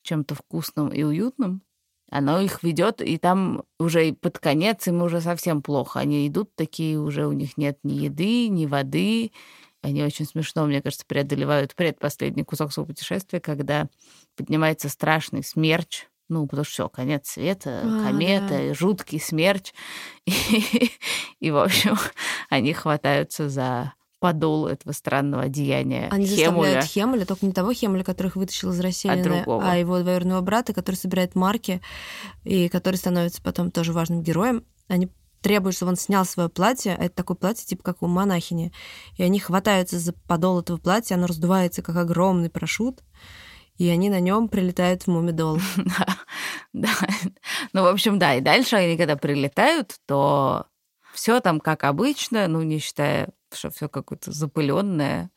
чем-то 0.03 0.35
вкусным 0.35 0.89
и 0.89 1.03
уютным, 1.03 1.61
оно 2.09 2.39
их 2.39 2.61
ведет, 2.61 3.01
и 3.01 3.17
там 3.17 3.63
уже 3.79 4.13
под 4.13 4.37
конец 4.37 4.87
им 4.87 5.01
уже 5.01 5.19
совсем 5.19 5.61
плохо. 5.63 5.99
Они 5.99 6.27
идут 6.27 6.55
такие, 6.55 6.99
уже 6.99 7.25
у 7.25 7.31
них 7.31 7.57
нет 7.57 7.79
ни 7.83 7.93
еды, 7.93 8.49
ни 8.49 8.67
воды. 8.67 9.31
Они 9.81 10.03
очень 10.03 10.25
смешно, 10.25 10.65
мне 10.65 10.81
кажется, 10.81 11.05
преодолевают 11.07 11.75
предпоследний 11.75 12.43
кусок 12.43 12.71
своего 12.71 12.89
путешествия, 12.89 13.39
когда 13.39 13.87
поднимается 14.35 14.89
страшный 14.89 15.43
смерч, 15.43 16.07
ну, 16.29 16.45
потому 16.45 16.63
что 16.63 16.71
все, 16.73 16.89
конец 16.89 17.29
света, 17.29 17.81
а, 17.83 18.05
комета, 18.05 18.67
да. 18.67 18.73
жуткий 18.73 19.19
смерч. 19.19 19.73
И, 20.25 20.91
и, 21.39 21.51
в 21.51 21.57
общем, 21.57 21.97
они 22.49 22.73
хватаются 22.73 23.49
за 23.49 23.93
подолу 24.23 24.67
этого 24.67 24.93
странного 24.93 25.43
одеяния 25.43 26.07
Они 26.09 26.25
Хемуля. 26.25 26.45
заставляют 26.45 26.85
Хемуля, 26.85 27.25
только 27.25 27.45
не 27.45 27.51
того 27.51 27.73
Хемуля, 27.73 28.05
которых 28.05 28.37
вытащил 28.37 28.71
из 28.71 28.79
расселины, 28.79 29.43
а, 29.45 29.71
а 29.71 29.75
его 29.75 29.99
двоюродного 29.99 30.39
брата, 30.39 30.71
который 30.71 30.95
собирает 30.95 31.35
марки 31.35 31.81
и 32.45 32.69
который 32.69 32.95
становится 32.95 33.41
потом 33.43 33.69
тоже 33.69 33.91
важным 33.91 34.23
героем. 34.23 34.63
Они 34.87 35.09
требуют, 35.41 35.75
чтобы 35.75 35.89
он 35.89 35.97
снял 35.97 36.23
свое 36.23 36.47
платье, 36.47 36.95
а 36.97 37.03
это 37.03 37.15
такое 37.15 37.35
платье, 37.35 37.65
типа 37.65 37.83
как 37.83 38.01
у 38.01 38.07
монахини. 38.07 38.71
И 39.17 39.23
они 39.23 39.41
хватаются 39.41 39.99
за 39.99 40.13
подол 40.13 40.61
этого 40.61 40.77
платья, 40.77 41.15
оно 41.15 41.27
раздувается, 41.27 41.81
как 41.81 41.97
огромный 41.97 42.49
парашют, 42.49 43.03
и 43.75 43.89
они 43.89 44.09
на 44.09 44.21
нем 44.21 44.47
прилетают 44.47 45.03
в 45.03 45.07
Мумидол. 45.07 45.59
да. 46.71 46.93
Ну, 47.73 47.83
в 47.83 47.87
общем, 47.87 48.19
да, 48.19 48.35
и 48.35 48.39
дальше 48.39 48.77
они, 48.77 48.95
когда 48.95 49.17
прилетают, 49.17 49.97
то 50.05 50.67
все 51.13 51.41
там 51.41 51.59
как 51.59 51.83
обычно, 51.83 52.47
ну, 52.47 52.61
не 52.61 52.79
считая 52.79 53.27
что 53.55 53.69
все 53.69 53.89
какое-то 53.89 54.31
запыленное, 54.31 55.31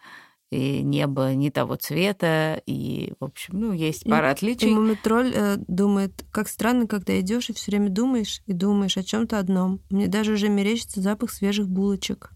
и 0.51 0.83
небо 0.83 1.35
не 1.35 1.51
того 1.51 1.77
цвета, 1.77 2.63
и, 2.67 3.15
в 3.19 3.25
общем, 3.25 3.59
ну, 3.59 3.73
есть 3.73 4.05
пара 4.05 4.29
и, 4.29 4.33
отличий. 4.33 4.71
И 4.71 4.75
Мумитроль 4.75 5.33
э, 5.35 5.57
думает, 5.67 6.25
как 6.31 6.49
странно, 6.49 6.87
когда 6.87 7.19
идешь 7.21 7.51
и 7.51 7.53
все 7.53 7.73
время 7.73 7.91
думаешь, 7.91 8.43
и 8.47 8.53
думаешь 8.53 8.97
о 8.97 9.03
чем 9.03 9.27
то 9.27 9.39
одном. 9.39 9.81
Мне 9.91 10.07
даже 10.07 10.33
уже 10.33 10.49
мерещится 10.49 11.01
запах 11.01 11.33
свежих 11.33 11.69
булочек. 11.69 12.31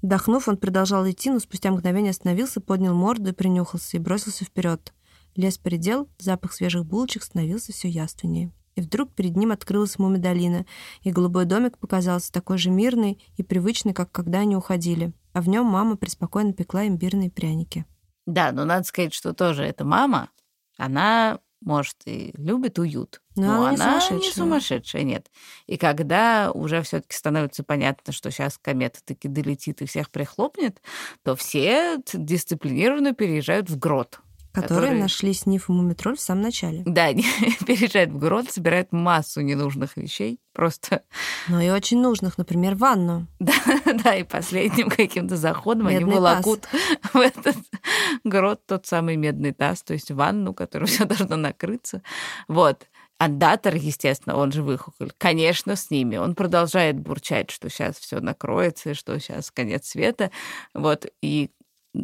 Вдохнув, 0.00 0.46
он 0.46 0.58
продолжал 0.58 1.08
идти, 1.10 1.30
но 1.30 1.40
спустя 1.40 1.72
мгновение 1.72 2.10
остановился, 2.10 2.60
поднял 2.60 2.94
морду 2.94 3.30
и 3.30 3.34
принюхался, 3.34 3.96
и 3.96 4.00
бросился 4.00 4.44
вперед. 4.44 4.94
Лес 5.34 5.58
поредел, 5.58 6.08
запах 6.18 6.52
свежих 6.52 6.84
булочек 6.84 7.24
становился 7.24 7.72
все 7.72 7.88
яственнее 7.88 8.52
и 8.78 8.80
вдруг 8.80 9.12
перед 9.12 9.36
ним 9.36 9.50
открылась 9.50 9.98
мумидолина, 9.98 10.64
и 11.02 11.10
голубой 11.10 11.46
домик 11.46 11.78
показался 11.78 12.32
такой 12.32 12.58
же 12.58 12.70
мирный 12.70 13.20
и 13.36 13.42
привычный, 13.42 13.92
как 13.92 14.12
когда 14.12 14.38
они 14.38 14.54
уходили. 14.54 15.12
А 15.32 15.40
в 15.40 15.48
нем 15.48 15.66
мама 15.66 15.96
преспокойно 15.96 16.52
пекла 16.52 16.86
имбирные 16.86 17.28
пряники. 17.28 17.84
Да, 18.24 18.52
но 18.52 18.64
надо 18.64 18.84
сказать, 18.84 19.12
что 19.12 19.32
тоже 19.32 19.64
эта 19.64 19.84
мама, 19.84 20.30
она 20.76 21.40
может, 21.60 21.96
и 22.04 22.32
любит 22.36 22.78
уют. 22.78 23.20
Но, 23.34 23.46
но 23.46 23.66
она, 23.66 23.70
не, 23.70 23.74
она 23.74 24.00
сумасшедшая. 24.00 24.18
не 24.20 24.30
сумасшедшая, 24.30 25.02
нет. 25.02 25.30
И 25.66 25.76
когда 25.76 26.52
уже 26.52 26.80
все-таки 26.82 27.16
становится 27.16 27.64
понятно, 27.64 28.12
что 28.12 28.30
сейчас 28.30 28.58
комета 28.58 29.00
таки 29.04 29.26
долетит 29.26 29.82
и 29.82 29.86
всех 29.86 30.12
прихлопнет, 30.12 30.80
то 31.24 31.34
все 31.34 31.98
дисциплинированно 32.12 33.12
переезжают 33.12 33.70
в 33.70 33.76
грот. 33.76 34.20
Которые, 34.62 34.88
которые... 34.88 35.02
нашли 35.02 35.32
сниф 35.32 35.68
и 35.68 35.72
мумитроль 35.72 36.16
в 36.16 36.20
самом 36.20 36.42
начале. 36.42 36.82
Да, 36.84 37.06
они 37.06 37.24
переезжают 37.66 38.10
в 38.10 38.18
город, 38.18 38.50
собирают 38.50 38.92
массу 38.92 39.40
ненужных 39.40 39.96
вещей. 39.96 40.40
Просто... 40.52 41.02
Ну 41.48 41.60
и 41.60 41.70
очень 41.70 42.00
нужных, 42.00 42.38
например, 42.38 42.74
ванну. 42.74 43.26
Да, 43.38 43.54
да, 44.04 44.14
и 44.16 44.24
последним 44.24 44.90
каким-то 44.90 45.36
заходом 45.36 45.88
медный 45.88 46.04
они 46.04 46.14
волокут 46.14 46.62
таз. 46.62 46.80
в 47.12 47.16
этот 47.16 47.56
грот 48.24 48.60
тот 48.66 48.86
самый 48.86 49.16
медный 49.16 49.52
таз, 49.52 49.82
то 49.82 49.94
есть 49.94 50.10
ванну, 50.10 50.52
которую 50.54 50.88
все 50.88 51.04
должно 51.04 51.36
накрыться. 51.36 52.02
Вот. 52.48 52.86
Андатор, 53.18 53.74
естественно, 53.74 54.36
он 54.36 54.52
же 54.52 54.62
выхухоль, 54.62 55.10
конечно, 55.18 55.74
с 55.74 55.90
ними. 55.90 56.16
Он 56.16 56.36
продолжает 56.36 57.00
бурчать, 57.00 57.50
что 57.50 57.68
сейчас 57.68 57.96
все 57.96 58.20
накроется, 58.20 58.94
что 58.94 59.18
сейчас 59.18 59.50
конец 59.50 59.88
света. 59.88 60.30
Вот. 60.72 61.06
И 61.20 61.50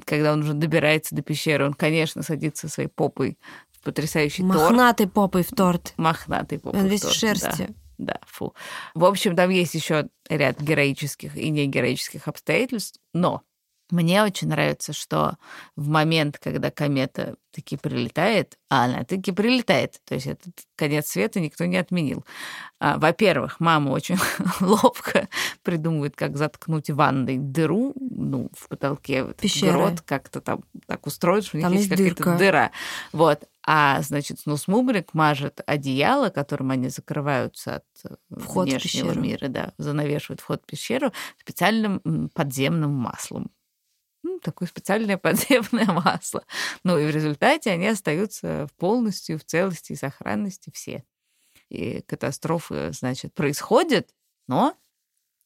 когда 0.05 0.33
он 0.33 0.41
уже 0.41 0.55
добирается 0.55 1.15
до 1.15 1.23
пещеры, 1.23 1.67
он, 1.67 1.75
конечно, 1.75 2.23
садится 2.23 2.69
своей 2.69 2.89
попой 2.89 3.39
в 3.71 3.83
потрясающий 3.83 4.43
Мохнатой 4.43 4.67
торт. 4.67 4.73
Мохнатой 4.73 5.09
попой 5.09 5.43
в 5.43 5.51
торт. 5.51 5.95
Мохнатой 5.97 6.59
попой 6.59 6.81
Он 6.81 6.87
весь 6.87 7.01
в, 7.01 7.05
торт, 7.05 7.17
в 7.17 7.19
шерсти. 7.19 7.67
Да. 7.69 7.75
Да, 7.97 8.19
фу. 8.27 8.55
В 8.95 9.05
общем, 9.05 9.37
там 9.37 9.51
есть 9.51 9.75
еще 9.75 10.09
ряд 10.29 10.61
героических 10.61 11.37
и 11.37 11.49
негероических 11.51 12.27
обстоятельств, 12.27 13.01
но 13.13 13.43
мне 13.95 14.25
очень 14.25 14.49
нравится, 14.49 14.93
что 14.93 15.37
в 15.77 15.89
момент, 15.89 16.39
когда 16.39 16.71
комета 16.71 17.37
таки 17.53 17.77
прилетает, 17.77 18.59
а 18.69 18.87
она 18.87 19.05
таки 19.05 19.31
прилетает, 19.31 20.01
то 20.05 20.15
есть 20.15 20.27
этот 20.27 20.53
конец 20.75 21.07
света 21.07 21.39
никто 21.39 21.65
не 21.65 21.77
отменил. 21.77 22.25
А, 22.81 22.99
во-первых, 22.99 23.61
мама 23.61 23.91
очень 23.91 24.17
ловко 24.61 25.29
придумывает, 25.63 26.17
как 26.17 26.37
заткнуть 26.37 26.91
ванной 26.91 27.39
дыру, 27.39 27.95
ну, 27.95 28.51
в 28.59 28.69
потолке, 28.69 29.23
вот 29.23 29.41
грот 29.63 30.01
как-то 30.01 30.41
там 30.41 30.65
так 30.87 31.07
устроить, 31.07 31.47
что 31.47 31.57
у 31.57 31.61
них 31.61 31.71
есть, 31.71 31.91
есть 31.91 32.17
какая-то 32.17 32.37
дыра. 32.37 32.73
Вот. 33.13 33.45
А, 33.65 34.03
значит, 34.03 34.41
Снусмубрик 34.41 35.15
мажет 35.15 35.61
одеяло, 35.65 36.31
которым 36.31 36.73
они 36.73 36.89
закрываются 36.89 37.77
от 37.77 37.85
э, 38.05 38.17
вход 38.37 38.69
внешнего 38.69 39.13
мира, 39.13 39.49
да, 39.49 39.73
занавешивают 39.79 40.41
вход 40.41 40.63
в 40.63 40.67
пещеру 40.67 41.13
специальным 41.39 42.31
подземным 42.35 42.91
маслом 42.91 43.53
такое 44.45 44.69
специальное 44.69 45.19
подземное 45.19 45.87
масло. 45.87 46.45
Ну 46.85 46.99
и 46.99 47.07
в 47.07 47.11
результате 47.11 47.71
они 47.71 47.89
остаются 47.89 48.69
полностью 48.77 49.39
в 49.39 49.45
целости 49.45 49.93
и 49.93 49.97
сохранности 49.97 50.71
все. 50.73 51.05
И 51.69 52.03
катастрофы, 52.03 52.93
значит, 52.93 53.35
происходят, 53.35 54.15
но 54.47 54.77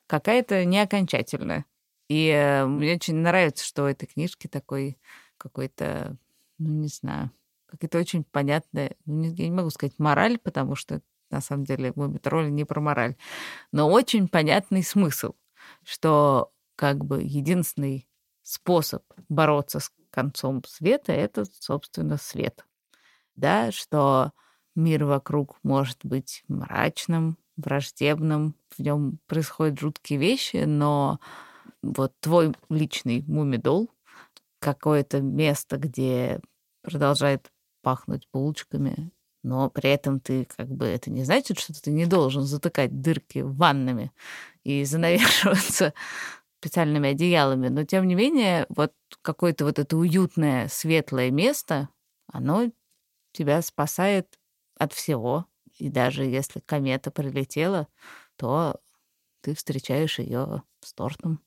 какая-то 0.07 0.65
не 0.65 0.81
окончательная. 0.81 1.65
И 2.09 2.29
э, 2.29 2.67
мне 2.67 2.95
очень 2.95 3.17
нравится, 3.17 3.65
что 3.65 3.83
в 3.83 3.87
этой 3.87 4.07
книжке 4.07 4.49
такой 4.49 4.99
какой-то, 5.37 6.17
ну 6.59 6.71
не 6.71 6.89
знаю, 6.89 7.31
какая-то 7.67 7.99
очень 7.99 8.25
понятная, 8.25 8.97
ну, 9.05 9.25
я 9.25 9.45
не 9.45 9.55
могу 9.55 9.71
сказать 9.71 9.99
мораль, 9.99 10.39
потому 10.39 10.75
что 10.75 11.03
на 11.31 11.41
самом 11.41 11.65
деле 11.65 11.93
мой 11.95 12.09
метроль 12.09 12.51
не 12.51 12.65
про 12.65 12.81
мораль, 12.81 13.17
но 13.73 13.89
очень 13.89 14.27
понятный 14.29 14.83
смысл, 14.83 15.35
что 15.85 16.51
как 16.77 17.05
бы 17.05 17.23
единственный 17.23 18.08
способ 18.49 19.03
бороться 19.29 19.79
с 19.79 19.91
концом 20.11 20.63
света— 20.67 21.13
это, 21.15 21.45
собственно, 21.61 22.17
свет. 22.17 22.65
Да, 23.37 23.71
что 23.73 24.33
мир 24.75 25.05
вокруг 25.05 25.59
может 25.63 25.99
быть 26.03 26.45
мрачным, 26.49 27.37
враждебным, 27.57 28.55
в 28.71 28.81
нем 28.81 29.19
происходят 29.27 29.79
жуткие 29.79 30.19
вещи, 30.19 30.65
но 30.65 31.21
вот 31.83 32.15
твой 32.21 32.55
личный 32.71 33.23
мумидол, 33.27 33.91
какое-то 34.61 35.21
место, 35.21 35.77
где 35.77 36.41
продолжает 36.83 37.53
пахнуть 37.83 38.29
булочками, 38.33 39.11
но 39.43 39.69
при 39.69 39.91
этом 39.91 40.21
ты 40.21 40.47
как 40.57 40.69
бы 40.69 40.87
это 40.87 41.11
не 41.11 41.25
значит, 41.25 41.59
что 41.59 41.75
ты 41.75 41.91
не 41.91 42.07
должен 42.07 42.43
затыкать 42.43 43.01
дырки 43.01 43.41
ваннами 43.41 44.11
и 44.65 44.85
занавешиваться 44.87 45.93
специальными 46.61 47.11
одеялами, 47.11 47.69
но 47.69 47.85
тем 47.85 48.07
не 48.09 48.15
менее 48.15 48.67
вот 48.69 48.93
какое-то 49.23 49.65
вот 49.65 49.79
это 49.79 49.97
уютное, 49.97 50.69
светлое 50.69 51.31
место, 51.31 51.89
оно 52.27 52.71
тебя 53.33 53.63
спасает 53.63 54.39
от 54.77 54.93
всего. 54.93 55.47
И 55.79 55.89
даже 55.89 56.25
если 56.25 56.61
комета 56.61 57.11
прилетела, 57.13 57.87
то 58.37 58.81
ты 59.41 59.55
встречаешь 59.55 60.19
ее 60.19 60.63
с 60.81 60.93
тортом. 60.93 61.41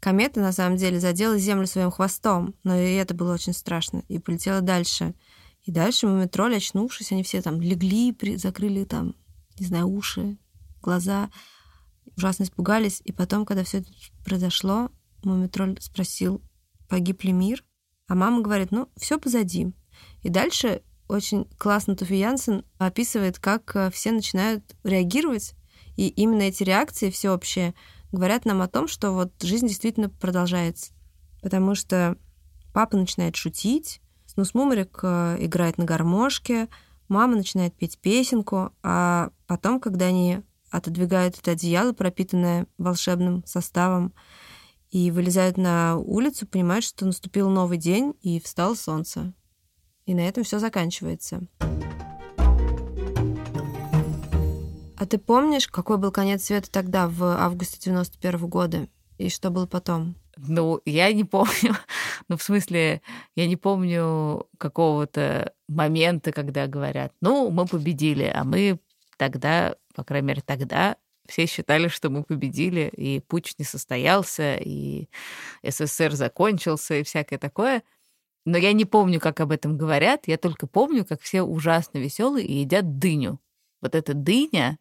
Комета, 0.00 0.40
на 0.40 0.52
самом 0.52 0.76
деле, 0.76 1.00
задела 1.00 1.36
Землю 1.36 1.66
своим 1.66 1.90
хвостом, 1.90 2.54
но 2.64 2.76
и 2.76 2.94
это 2.94 3.14
было 3.14 3.34
очень 3.34 3.52
страшно, 3.52 4.02
и 4.08 4.18
полетела 4.18 4.60
дальше. 4.60 5.14
И 5.62 5.70
дальше 5.70 6.06
мы 6.06 6.22
метро, 6.22 6.46
очнувшись, 6.46 7.12
они 7.12 7.22
все 7.22 7.42
там 7.42 7.60
легли, 7.60 8.12
при... 8.12 8.36
закрыли 8.36 8.84
там, 8.84 9.16
не 9.58 9.66
знаю, 9.66 9.88
уши, 9.88 10.38
глаза 10.80 11.30
ужасно 12.16 12.44
испугались. 12.44 13.00
И 13.04 13.12
потом, 13.12 13.44
когда 13.44 13.64
все 13.64 13.78
это 13.78 13.90
произошло, 14.24 14.90
Мумитроль 15.22 15.76
спросил, 15.80 16.42
погиб 16.88 17.24
ли 17.24 17.32
мир? 17.32 17.64
А 18.08 18.14
мама 18.14 18.42
говорит, 18.42 18.70
ну, 18.70 18.88
все 18.96 19.18
позади. 19.18 19.72
И 20.22 20.28
дальше 20.28 20.82
очень 21.08 21.46
классно 21.58 21.96
Туфи 21.96 22.14
Янсен 22.14 22.64
описывает, 22.78 23.38
как 23.38 23.74
э, 23.76 23.90
все 23.90 24.12
начинают 24.12 24.64
реагировать, 24.82 25.54
и 25.96 26.08
именно 26.08 26.42
эти 26.42 26.62
реакции 26.62 27.10
всеобщие 27.10 27.74
говорят 28.12 28.44
нам 28.44 28.60
о 28.60 28.68
том, 28.68 28.88
что 28.88 29.12
вот 29.12 29.32
жизнь 29.42 29.68
действительно 29.68 30.08
продолжается. 30.08 30.92
Потому 31.42 31.74
что 31.74 32.16
папа 32.72 32.96
начинает 32.96 33.36
шутить, 33.36 34.00
Снус 34.26 34.52
Мумрик 34.52 35.00
э, 35.02 35.36
играет 35.40 35.78
на 35.78 35.84
гармошке, 35.84 36.68
мама 37.08 37.36
начинает 37.36 37.74
петь 37.74 37.98
песенку, 37.98 38.72
а 38.82 39.30
потом, 39.46 39.80
когда 39.80 40.06
они 40.06 40.42
отодвигают 40.70 41.38
это 41.38 41.52
одеяло, 41.52 41.92
пропитанное 41.92 42.66
волшебным 42.78 43.44
составом, 43.46 44.14
и 44.90 45.10
вылезают 45.10 45.56
на 45.56 45.96
улицу, 45.96 46.46
понимают, 46.46 46.84
что 46.84 47.06
наступил 47.06 47.50
новый 47.50 47.78
день, 47.78 48.14
и 48.20 48.40
встало 48.40 48.74
солнце. 48.74 49.34
И 50.06 50.14
на 50.14 50.20
этом 50.20 50.44
все 50.44 50.58
заканчивается. 50.58 51.46
А 54.98 55.04
ты 55.06 55.18
помнишь, 55.18 55.68
какой 55.68 55.98
был 55.98 56.10
конец 56.10 56.44
света 56.44 56.70
тогда, 56.70 57.08
в 57.08 57.22
августе 57.22 57.78
91 57.80 58.40
-го 58.40 58.48
года? 58.48 58.88
И 59.18 59.28
что 59.28 59.50
было 59.50 59.66
потом? 59.66 60.16
Ну, 60.36 60.80
я 60.84 61.12
не 61.12 61.24
помню. 61.24 61.76
ну, 62.28 62.36
в 62.36 62.42
смысле, 62.42 63.02
я 63.34 63.46
не 63.46 63.56
помню 63.56 64.46
какого-то 64.58 65.52
момента, 65.68 66.32
когда 66.32 66.66
говорят, 66.66 67.12
ну, 67.20 67.50
мы 67.50 67.66
победили, 67.66 68.24
а 68.24 68.44
мы 68.44 68.78
тогда, 69.16 69.76
по 69.96 70.04
крайней 70.04 70.28
мере, 70.28 70.42
тогда 70.44 70.96
все 71.26 71.46
считали, 71.46 71.88
что 71.88 72.10
мы 72.10 72.22
победили, 72.22 72.92
и 72.94 73.20
путь 73.20 73.54
не 73.58 73.64
состоялся, 73.64 74.56
и 74.56 75.08
СССР 75.64 76.12
закончился, 76.12 76.96
и 76.96 77.02
всякое 77.02 77.38
такое. 77.38 77.82
Но 78.44 78.58
я 78.58 78.74
не 78.74 78.84
помню, 78.84 79.18
как 79.18 79.40
об 79.40 79.50
этом 79.50 79.76
говорят. 79.76 80.28
Я 80.28 80.36
только 80.36 80.66
помню, 80.66 81.04
как 81.04 81.22
все 81.22 81.42
ужасно 81.42 81.98
веселые 81.98 82.46
и 82.46 82.60
едят 82.60 82.98
дыню. 82.98 83.40
Вот 83.80 83.94
эта 83.94 84.12
дыня, 84.12 84.78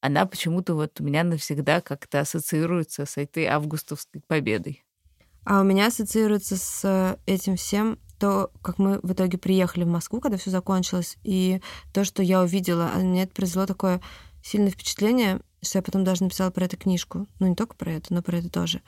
она 0.00 0.26
почему-то 0.26 0.74
вот 0.74 1.00
у 1.00 1.04
меня 1.04 1.22
навсегда 1.22 1.80
как-то 1.80 2.20
ассоциируется 2.20 3.06
с 3.06 3.16
этой 3.16 3.46
августовской 3.46 4.20
победой. 4.26 4.84
А 5.46 5.60
у 5.60 5.64
меня 5.64 5.86
ассоциируется 5.86 6.56
с 6.56 7.18
этим 7.24 7.56
всем 7.56 7.98
то, 8.18 8.50
как 8.60 8.78
мы 8.78 9.00
в 9.02 9.12
итоге 9.12 9.38
приехали 9.38 9.84
в 9.84 9.88
Москву, 9.88 10.20
когда 10.20 10.36
все 10.36 10.50
закончилось, 10.50 11.16
и 11.24 11.62
то, 11.94 12.04
что 12.04 12.22
я 12.22 12.42
увидела, 12.42 12.90
а 12.94 12.98
мне 12.98 13.22
это 13.22 13.32
произвело 13.32 13.64
такое 13.66 14.02
сильное 14.42 14.70
впечатление, 14.70 15.40
что 15.62 15.78
я 15.78 15.82
потом 15.82 16.04
даже 16.04 16.24
написала 16.24 16.50
про 16.50 16.64
эту 16.64 16.76
книжку. 16.76 17.26
Ну, 17.38 17.48
не 17.48 17.54
только 17.54 17.76
про 17.76 17.92
это, 17.92 18.12
но 18.14 18.22
про 18.22 18.38
это 18.38 18.48
тоже. 18.48 18.82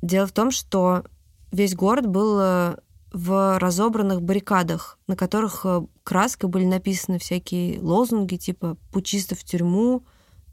Дело 0.00 0.26
в 0.26 0.32
том, 0.32 0.50
что 0.50 1.04
весь 1.52 1.74
город 1.74 2.06
был 2.06 2.38
э, 2.40 2.76
в 3.12 3.58
разобранных 3.58 4.22
баррикадах, 4.22 4.98
на 5.06 5.16
которых 5.16 5.64
э, 5.64 5.82
краской 6.02 6.48
были 6.48 6.64
написаны 6.64 7.18
всякие 7.18 7.80
лозунги 7.80 8.36
типа 8.36 8.76
«пучистов 8.90 9.40
в 9.40 9.44
тюрьму», 9.44 10.04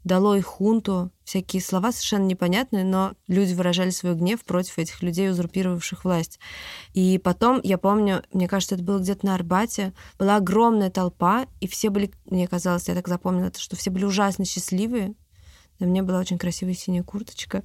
«долой 0.04 0.40
хунту», 0.40 1.10
всякие 1.24 1.62
слова 1.62 1.92
совершенно 1.92 2.24
непонятные, 2.24 2.84
но 2.84 3.12
люди 3.28 3.54
выражали 3.54 3.90
свой 3.90 4.14
гнев 4.14 4.44
против 4.44 4.78
этих 4.78 5.02
людей, 5.02 5.30
узурпировавших 5.30 6.04
власть. 6.04 6.38
И 6.94 7.18
потом, 7.18 7.60
я 7.62 7.78
помню, 7.78 8.22
мне 8.32 8.48
кажется, 8.48 8.74
это 8.74 8.84
было 8.84 8.98
где-то 8.98 9.26
на 9.26 9.34
Арбате, 9.34 9.92
была 10.18 10.36
огромная 10.36 10.90
толпа, 10.90 11.46
и 11.60 11.68
все 11.68 11.90
были, 11.90 12.10
мне 12.26 12.48
казалось, 12.48 12.88
я 12.88 12.94
так 12.94 13.08
запомнила 13.08 13.52
что 13.56 13.76
все 13.76 13.90
были 13.90 14.04
ужасно 14.04 14.44
счастливые. 14.44 15.14
На 15.78 15.86
мне 15.86 16.02
была 16.02 16.18
очень 16.18 16.38
красивая 16.38 16.74
синяя 16.74 17.02
курточка 17.02 17.64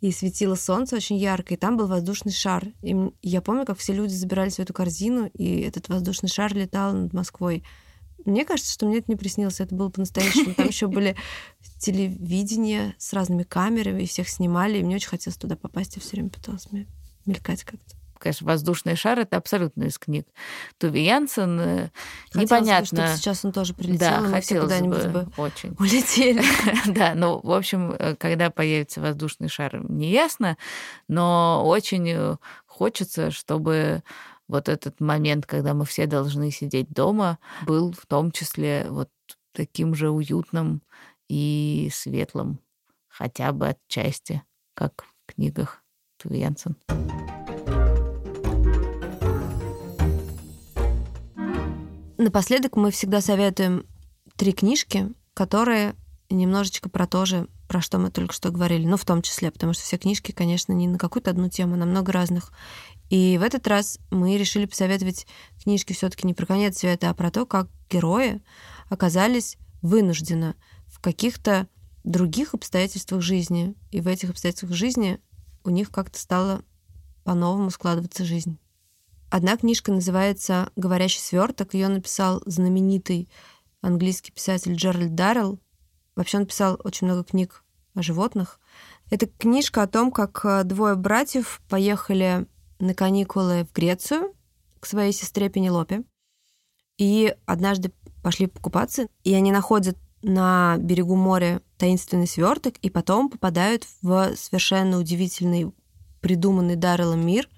и 0.00 0.12
светило 0.12 0.54
солнце 0.54 0.96
очень 0.96 1.16
ярко, 1.16 1.54
и 1.54 1.56
там 1.56 1.76
был 1.76 1.86
воздушный 1.88 2.32
шар. 2.32 2.66
И 2.82 2.96
я 3.22 3.40
помню, 3.40 3.64
как 3.64 3.78
все 3.78 3.92
люди 3.92 4.12
забирались 4.12 4.56
в 4.56 4.60
эту 4.60 4.72
корзину, 4.72 5.26
и 5.34 5.60
этот 5.60 5.88
воздушный 5.88 6.28
шар 6.28 6.54
летал 6.54 6.92
над 6.92 7.12
Москвой. 7.12 7.64
Мне 8.28 8.44
кажется, 8.44 8.72
что 8.72 8.86
мне 8.86 8.98
это 8.98 9.10
не 9.10 9.16
приснилось, 9.16 9.60
это 9.60 9.74
было 9.74 9.88
по-настоящему. 9.88 10.54
Там 10.54 10.68
еще 10.68 10.86
были 10.86 11.16
телевидения 11.78 12.94
с 12.98 13.12
разными 13.12 13.42
камерами, 13.42 14.02
и 14.02 14.06
всех 14.06 14.28
снимали, 14.28 14.78
и 14.78 14.82
мне 14.82 14.96
очень 14.96 15.08
хотелось 15.08 15.38
туда 15.38 15.56
попасть, 15.56 15.96
я 15.96 16.02
все 16.02 16.12
время 16.12 16.30
пыталась 16.30 16.68
мелькать 17.24 17.64
как-то 17.64 17.98
конечно, 18.18 18.46
воздушный 18.46 18.96
шар 18.96 19.20
это 19.20 19.36
абсолютно 19.36 19.84
из 19.84 19.98
книг 19.98 20.26
Туви 20.78 21.04
Янсен. 21.04 21.60
Э, 21.60 21.90
непонятно. 22.34 23.02
Бы, 23.02 23.16
сейчас 23.16 23.44
он 23.44 23.52
тоже 23.52 23.74
прилетел, 23.74 23.98
да, 23.98 24.20
мы 24.20 24.40
все 24.40 24.60
куда-нибудь 24.60 25.06
бы, 25.06 25.22
бы 25.22 25.32
очень. 25.36 25.74
улетели. 25.78 26.42
да, 26.92 27.14
ну, 27.14 27.40
в 27.42 27.52
общем, 27.52 27.92
э, 27.92 28.16
когда 28.16 28.50
появится 28.50 29.00
воздушный 29.00 29.48
шар, 29.48 29.88
не 29.88 30.10
ясно, 30.10 30.58
но 31.06 31.62
очень 31.64 32.08
э, 32.08 32.36
хочется, 32.66 33.30
чтобы 33.30 34.02
вот 34.48 34.68
этот 34.68 35.00
момент, 35.00 35.46
когда 35.46 35.74
мы 35.74 35.84
все 35.84 36.06
должны 36.06 36.50
сидеть 36.50 36.90
дома, 36.90 37.38
был 37.66 37.92
в 37.92 38.06
том 38.06 38.32
числе 38.32 38.86
вот 38.88 39.10
таким 39.52 39.94
же 39.94 40.10
уютным 40.10 40.82
и 41.28 41.90
светлым, 41.92 42.60
хотя 43.08 43.52
бы 43.52 43.68
отчасти, 43.68 44.42
как 44.74 45.04
в 45.04 45.34
книгах 45.34 45.82
Туви. 46.16 46.46
Напоследок 52.16 52.76
мы 52.76 52.90
всегда 52.90 53.20
советуем 53.20 53.86
три 54.36 54.52
книжки, 54.52 55.12
которые 55.34 55.94
немножечко 56.30 56.88
про 56.88 57.06
то 57.06 57.24
же, 57.24 57.48
про 57.68 57.80
что 57.80 57.98
мы 57.98 58.10
только 58.10 58.34
что 58.34 58.50
говорили, 58.50 58.86
ну, 58.86 58.96
в 58.96 59.04
том 59.04 59.22
числе, 59.22 59.50
потому 59.50 59.72
что 59.72 59.82
все 59.82 59.98
книжки, 59.98 60.32
конечно, 60.32 60.72
не 60.72 60.88
на 60.88 60.98
какую-то 60.98 61.30
одну 61.30 61.48
тему, 61.48 61.74
а 61.74 61.76
на 61.76 61.86
много 61.86 62.12
разных. 62.12 62.52
И 63.10 63.38
в 63.38 63.42
этот 63.42 63.66
раз 63.66 63.98
мы 64.10 64.36
решили 64.36 64.66
посоветовать 64.66 65.26
книжки 65.62 65.92
все 65.92 66.10
таки 66.10 66.26
не 66.26 66.34
про 66.34 66.46
конец 66.46 66.78
света, 66.78 67.10
а 67.10 67.14
про 67.14 67.30
то, 67.30 67.46
как 67.46 67.68
герои 67.88 68.42
оказались 68.88 69.56
вынуждены 69.80 70.54
в 70.86 71.00
каких-то 71.00 71.68
других 72.04 72.54
обстоятельствах 72.54 73.22
жизни. 73.22 73.74
И 73.90 74.00
в 74.00 74.08
этих 74.08 74.30
обстоятельствах 74.30 74.72
жизни 74.72 75.20
у 75.64 75.70
них 75.70 75.90
как-то 75.90 76.18
стала 76.18 76.62
по-новому 77.24 77.70
складываться 77.70 78.24
жизнь. 78.24 78.58
Одна 79.30 79.56
книжка 79.56 79.92
называется 79.92 80.70
«Говорящий 80.76 81.20
сверток». 81.20 81.74
Ее 81.74 81.88
написал 81.88 82.42
знаменитый 82.46 83.28
английский 83.82 84.32
писатель 84.32 84.74
Джеральд 84.74 85.14
Даррелл. 85.14 85.60
Вообще 86.16 86.38
он 86.38 86.46
писал 86.46 86.80
очень 86.82 87.06
много 87.06 87.24
книг 87.24 87.64
о 87.94 88.02
животных. 88.02 88.58
Это 89.10 89.26
книжка 89.26 89.82
о 89.82 89.86
том, 89.86 90.10
как 90.10 90.40
э, 90.44 90.64
двое 90.64 90.94
братьев 90.94 91.60
поехали 91.68 92.46
на 92.78 92.94
каникулы 92.94 93.64
в 93.64 93.72
Грецию 93.72 94.34
к 94.80 94.86
своей 94.86 95.12
сестре 95.12 95.48
Пенелопе. 95.48 96.02
И 96.96 97.34
однажды 97.46 97.92
пошли 98.22 98.46
покупаться, 98.46 99.08
и 99.24 99.34
они 99.34 99.52
находят 99.52 99.96
на 100.22 100.76
берегу 100.78 101.14
моря 101.14 101.62
таинственный 101.76 102.26
сверток, 102.26 102.76
и 102.78 102.90
потом 102.90 103.30
попадают 103.30 103.86
в 104.02 104.34
совершенно 104.36 104.98
удивительный 104.98 105.72
придуманный 106.20 106.76
Дарреллом 106.76 107.24
мир, 107.24 107.48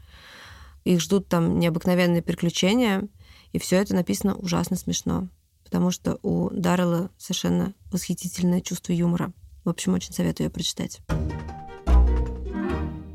их 0.84 1.00
ждут 1.00 1.28
там 1.28 1.58
необыкновенные 1.58 2.22
приключения, 2.22 3.08
и 3.52 3.58
все 3.58 3.76
это 3.76 3.94
написано 3.94 4.34
ужасно 4.36 4.76
смешно, 4.76 5.28
потому 5.64 5.90
что 5.90 6.18
у 6.22 6.50
Даррелла 6.50 7.10
совершенно 7.18 7.74
восхитительное 7.90 8.60
чувство 8.60 8.92
юмора. 8.92 9.32
В 9.64 9.68
общем, 9.68 9.94
очень 9.94 10.12
советую 10.12 10.46
ее 10.46 10.50
прочитать. 10.50 11.00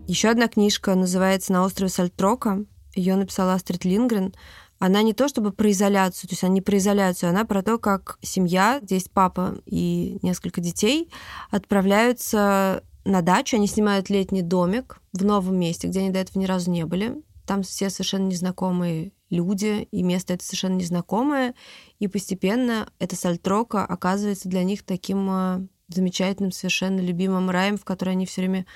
Еще 0.08 0.30
одна 0.30 0.48
книжка 0.48 0.94
называется 0.94 1.52
«На 1.52 1.64
острове 1.64 1.90
Сальтрока». 1.90 2.64
Ее 2.94 3.16
написала 3.16 3.54
Астрид 3.54 3.86
Лингрен. 3.86 4.36
Она 4.78 5.02
не 5.02 5.14
то 5.14 5.28
чтобы 5.28 5.52
про 5.52 5.72
изоляцию, 5.72 6.30
то 6.30 6.34
есть 6.34 6.44
она 6.44 6.54
не 6.54 6.62
про 6.62 6.78
изоляцию, 6.78 7.32
она 7.32 7.44
про 7.44 7.64
то, 7.64 7.80
как 7.80 8.20
семья, 8.22 8.80
где 8.82 8.96
есть 8.96 9.10
папа 9.10 9.58
и 9.66 10.20
несколько 10.22 10.62
детей, 10.62 11.10
отправляются 11.50 12.84
на 13.04 13.24
дачу, 13.24 13.58
они 13.58 13.66
снимают 13.66 14.12
летний 14.12 14.44
домик 14.44 15.02
в 15.12 15.26
новом 15.26 15.58
месте, 15.58 15.88
где 15.88 16.02
они 16.02 16.12
до 16.12 16.20
этого 16.20 16.38
ни 16.38 16.46
разу 16.46 16.70
не 16.70 16.86
были. 16.86 17.24
Там 17.48 17.64
все 17.64 17.90
совершенно 17.90 18.28
незнакомые 18.28 19.12
люди, 19.32 19.88
и 19.92 20.04
место 20.04 20.34
это 20.34 20.44
совершенно 20.44 20.76
незнакомое, 20.76 21.56
и 21.98 22.08
постепенно 22.08 22.88
эта 23.00 23.16
сальтрока 23.16 23.84
оказывается 23.84 24.50
для 24.50 24.64
них 24.64 24.84
таким 24.84 25.30
а, 25.30 25.66
замечательным, 25.88 26.52
совершенно 26.52 27.00
любимым 27.00 27.50
раем, 27.50 27.78
в 27.78 27.86
который 27.86 28.12
они 28.12 28.28
все 28.28 28.42
время 28.42 28.68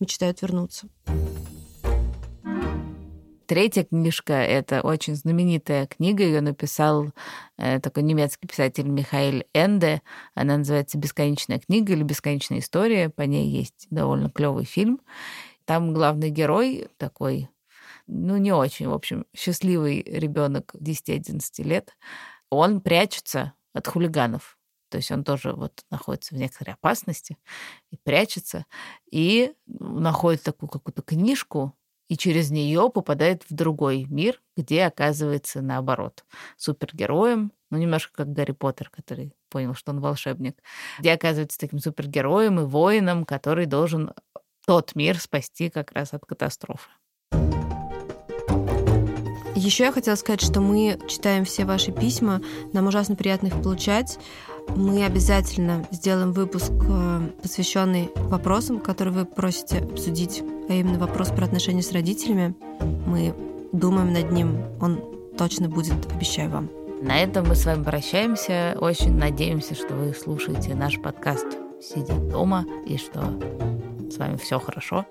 мечтают 0.00 0.42
вернуться. 0.42 0.88
Третья 3.46 3.84
книжка— 3.84 4.32
это 4.34 4.80
очень 4.80 5.14
знаменитая 5.14 5.86
книга. 5.86 6.24
Ее 6.24 6.40
написал 6.40 7.12
э, 7.56 7.78
такой 7.78 8.02
немецкий 8.02 8.48
писатель 8.48 8.88
Михаил 8.88 9.44
Энде. 9.54 10.02
Она 10.34 10.56
называется 10.56 10.98
«Бесконечная 10.98 11.60
книга» 11.60 11.92
или 11.92 12.02
«Бесконечная 12.02 12.58
история». 12.58 13.08
По 13.08 13.22
ней 13.22 13.48
есть 13.48 13.86
довольно 13.90 14.30
клевый 14.30 14.64
фильм. 14.64 15.00
Там 15.64 15.94
главный 15.94 16.30
герой 16.30 16.88
такой 16.96 17.48
ну, 18.06 18.36
не 18.36 18.52
очень, 18.52 18.88
в 18.88 18.94
общем, 18.94 19.26
счастливый 19.36 20.02
ребенок 20.02 20.74
10-11 20.74 21.62
лет, 21.64 21.96
он 22.50 22.80
прячется 22.80 23.52
от 23.72 23.86
хулиганов. 23.86 24.58
То 24.88 24.98
есть 24.98 25.10
он 25.10 25.24
тоже 25.24 25.52
вот 25.52 25.84
находится 25.90 26.34
в 26.34 26.38
некоторой 26.38 26.74
опасности 26.74 27.36
и 27.90 27.96
прячется, 27.96 28.66
и 29.10 29.52
находит 29.66 30.42
такую 30.42 30.70
какую-то 30.70 31.02
книжку, 31.02 31.74
и 32.08 32.16
через 32.16 32.50
нее 32.50 32.88
попадает 32.92 33.42
в 33.48 33.54
другой 33.54 34.04
мир, 34.04 34.40
где 34.56 34.84
оказывается 34.84 35.60
наоборот 35.60 36.24
супергероем, 36.56 37.52
ну 37.70 37.78
немножко 37.78 38.12
как 38.14 38.32
Гарри 38.32 38.52
Поттер, 38.52 38.90
который 38.90 39.34
понял, 39.50 39.74
что 39.74 39.90
он 39.90 40.00
волшебник, 40.00 40.56
где 40.98 41.12
оказывается 41.12 41.58
таким 41.58 41.80
супергероем 41.80 42.60
и 42.60 42.64
воином, 42.64 43.24
который 43.24 43.66
должен 43.66 44.12
тот 44.66 44.94
мир 44.94 45.18
спасти 45.18 45.70
как 45.70 45.92
раз 45.92 46.14
от 46.14 46.24
катастрофы. 46.26 46.90
Еще 49.56 49.84
я 49.84 49.92
хотела 49.92 50.16
сказать, 50.16 50.42
что 50.42 50.60
мы 50.60 50.98
читаем 51.08 51.46
все 51.46 51.64
ваши 51.64 51.90
письма, 51.90 52.42
нам 52.74 52.88
ужасно 52.88 53.16
приятно 53.16 53.46
их 53.46 53.62
получать. 53.62 54.18
Мы 54.76 55.02
обязательно 55.02 55.86
сделаем 55.90 56.32
выпуск, 56.32 56.70
э, 56.70 57.30
посвященный 57.42 58.10
вопросам, 58.14 58.80
которые 58.80 59.14
вы 59.14 59.24
просите 59.24 59.78
обсудить, 59.78 60.42
а 60.68 60.74
именно 60.74 60.98
вопрос 60.98 61.30
про 61.30 61.46
отношения 61.46 61.82
с 61.82 61.92
родителями. 61.92 62.54
Мы 63.06 63.34
думаем 63.72 64.12
над 64.12 64.30
ним, 64.30 64.58
он 64.78 65.00
точно 65.38 65.70
будет, 65.70 65.94
обещаю 66.12 66.50
вам. 66.50 66.68
На 67.00 67.18
этом 67.20 67.48
мы 67.48 67.54
с 67.54 67.64
вами 67.64 67.82
прощаемся. 67.82 68.76
Очень 68.78 69.16
надеемся, 69.16 69.74
что 69.74 69.94
вы 69.94 70.12
слушаете 70.14 70.74
наш 70.74 71.00
подкаст 71.00 71.46
сидя 71.80 72.14
дома 72.14 72.66
и 72.86 72.98
что 72.98 73.20
с 74.10 74.18
вами 74.18 74.36
все 74.36 74.58
хорошо. 74.58 75.06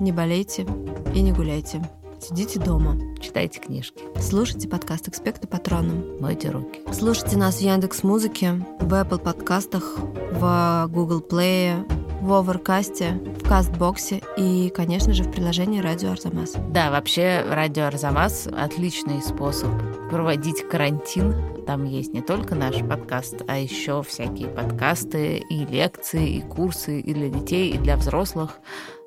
Не 0.00 0.12
болейте 0.12 0.66
и 1.14 1.20
не 1.20 1.32
гуляйте. 1.32 1.82
Сидите 2.22 2.60
дома. 2.60 2.96
Читайте 3.18 3.58
книжки. 3.58 4.04
Слушайте 4.20 4.68
подкаст 4.68 5.08
«Экспекта 5.08 5.48
Патроном». 5.48 6.20
Мойте 6.20 6.50
руки. 6.50 6.80
Слушайте 6.92 7.36
нас 7.36 7.56
в 7.56 7.60
Яндекс 7.62 8.04
Музыке, 8.04 8.64
в 8.78 8.92
Apple 8.94 9.18
подкастах, 9.18 9.98
в 10.30 10.86
Google 10.88 11.20
Play, 11.20 11.84
в 12.22 12.32
Оверкасте, 12.32 13.20
в 13.40 13.48
Кастбоксе 13.48 14.22
и, 14.36 14.70
конечно 14.70 15.12
же, 15.12 15.24
в 15.24 15.32
приложении 15.32 15.80
«Радио 15.80 16.12
Арзамас». 16.12 16.54
Да, 16.70 16.92
вообще 16.92 17.44
«Радио 17.50 17.86
Арзамас»— 17.86 18.46
отличный 18.56 19.20
способ 19.20 19.70
проводить 20.08 20.66
карантин. 20.68 21.34
Там 21.66 21.84
есть 21.84 22.14
не 22.14 22.22
только 22.22 22.54
наш 22.54 22.78
подкаст, 22.78 23.42
а 23.48 23.58
еще 23.58 24.04
всякие 24.04 24.48
подкасты 24.48 25.38
и 25.38 25.66
лекции, 25.66 26.36
и 26.36 26.40
курсы 26.42 27.00
и 27.00 27.12
для 27.12 27.28
детей, 27.28 27.72
и 27.72 27.78
для 27.78 27.96
взрослых. 27.96 28.60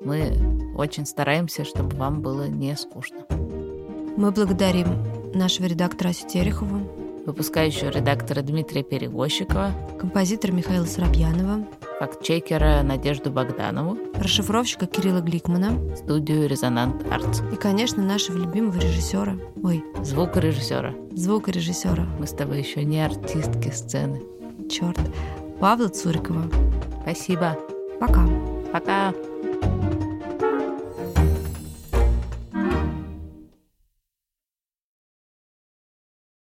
Мы 0.04 0.36
очень 0.76 1.06
стараемся, 1.06 1.64
чтобы 1.64 1.96
вам 1.96 2.20
было 2.20 2.46
не 2.48 2.76
скучно. 2.76 3.24
Мы 4.18 4.30
благодарим 4.30 5.32
нашего 5.34 5.66
редактора 5.66 6.10
Асю 6.10 6.28
Терехову, 6.28 6.80
выпускающего 7.24 7.88
редактора 7.88 8.42
Дмитрия 8.42 8.82
Перевозчикова, 8.82 9.72
композитора 9.98 10.52
Михаила 10.52 10.84
Соробьянова, 10.84 11.66
фактчекера 11.98 12.82
Надежду 12.82 13.30
Богданову, 13.30 13.98
расшифровщика 14.14 14.86
Кирилла 14.86 15.20
Гликмана, 15.20 15.96
студию 15.96 16.48
«Резонант 16.48 17.06
Артс». 17.10 17.40
И, 17.52 17.56
конечно, 17.56 18.02
нашего 18.02 18.38
любимого 18.38 18.78
режиссера. 18.78 19.36
Ой. 19.62 19.84
Звукорежиссера. 20.02 20.94
Звукорежиссера. 21.12 22.06
Мы 22.18 22.26
с 22.26 22.32
тобой 22.32 22.58
еще 22.60 22.84
не 22.84 23.04
артистки 23.04 23.70
сцены. 23.70 24.22
Черт. 24.70 24.98
Павла 25.60 25.88
Цурикова. 25.88 26.50
Спасибо. 27.02 27.58
Пока. 27.98 28.28
Пока. 28.72 29.14